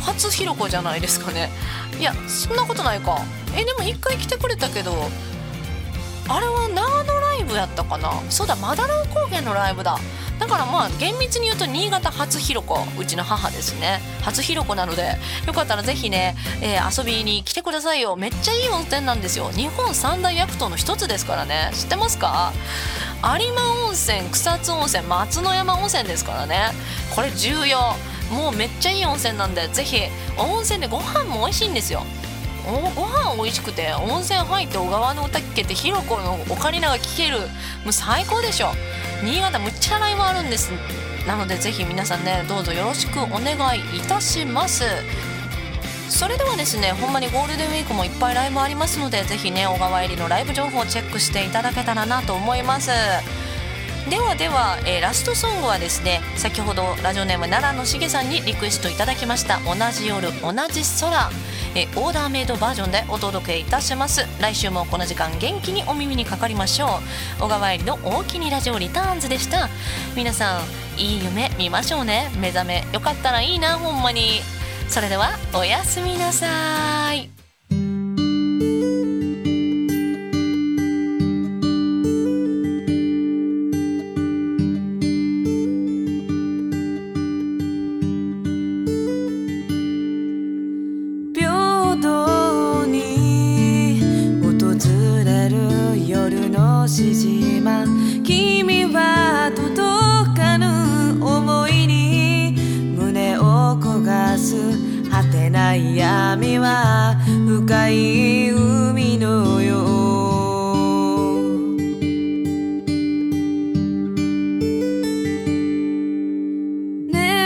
[0.00, 1.50] 初ひろこじゃないですかね。
[1.98, 3.18] いやそんなことないか。
[3.56, 4.92] えでも一回来てくれたけど
[6.28, 8.10] あれは長野ライブやったかな？
[8.30, 9.98] そうだマダラオ高原のライブだ。
[10.38, 14.00] だからまあ厳密に言うと新潟初ひろこうちの母ですね。
[14.22, 15.16] 初ひろこなので
[15.46, 18.16] よかったらぜひね、えー、遊びに来てくださいよ。
[18.16, 19.50] めっちゃいい温泉なんですよ。
[19.50, 21.70] 日本三大薬湯の一つですからね。
[21.74, 22.52] 知ってますか？
[23.22, 26.70] 有馬温泉草津温泉松の山温泉ですからね。
[27.14, 27.94] これ重要。
[28.32, 29.98] もうめっちゃいい温泉なんでぜひ
[30.38, 32.02] 温泉でご飯も美味しいんですよ。
[32.66, 37.38] おご飯美味しくて温泉入って小川の歌聞けてひろこのオカリナが聴ける。
[37.38, 37.46] も
[37.88, 38.72] う最高でしょ。
[39.24, 40.70] 新潟むっちゃライブあるんです。
[41.26, 44.84] なのでぜひ皆さんねどうぞよろしくお願いいたします。
[46.08, 52.90] それではですねほんまにゴールデンウィークもいっぱいライブありますのでぜひね小川入りのライブ情報をチェックしていただけたらなと思います。
[54.10, 61.30] ではでは、えー、ラストソングはですね先ほどラジオネーム奈良のしげさんにリクエストいただきました「同じ夜同じ空」
[61.74, 64.26] えオーダーメイドバージョンでお届けいたします。
[64.40, 67.00] 来週もこの時間元気にお耳にかかりましょ
[67.38, 67.44] う。
[67.44, 69.70] 小川えりの大きにラジオリターンズでした。
[70.14, 72.30] 皆さんいい夢見ましょうね。
[72.36, 74.42] 目覚めよかったらいいなほんまに。
[74.88, 77.41] それではおやすみなさい。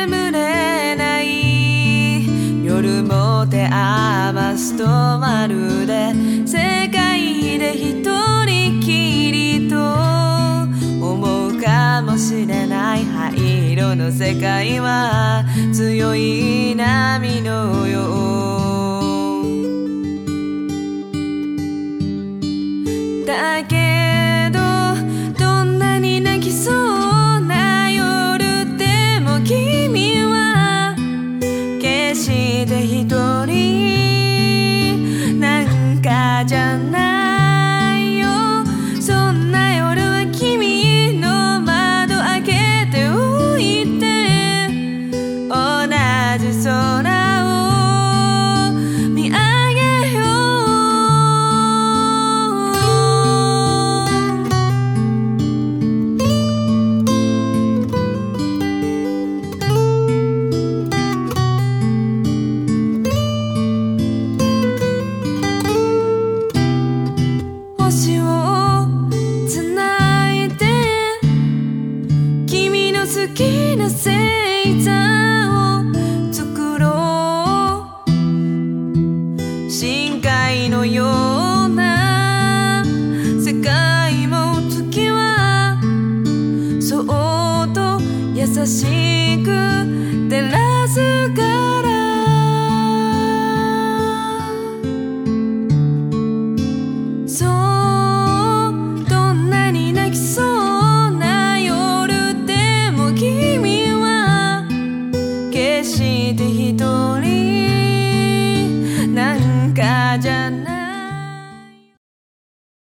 [0.06, 6.12] 眠れない夜も手余すとまるで
[6.46, 8.04] 世界で一
[8.44, 9.76] 人きりと
[11.04, 15.44] 思うかもしれない灰色の世界は
[15.74, 18.65] 強い波のよう。
[32.86, 33.18] 星座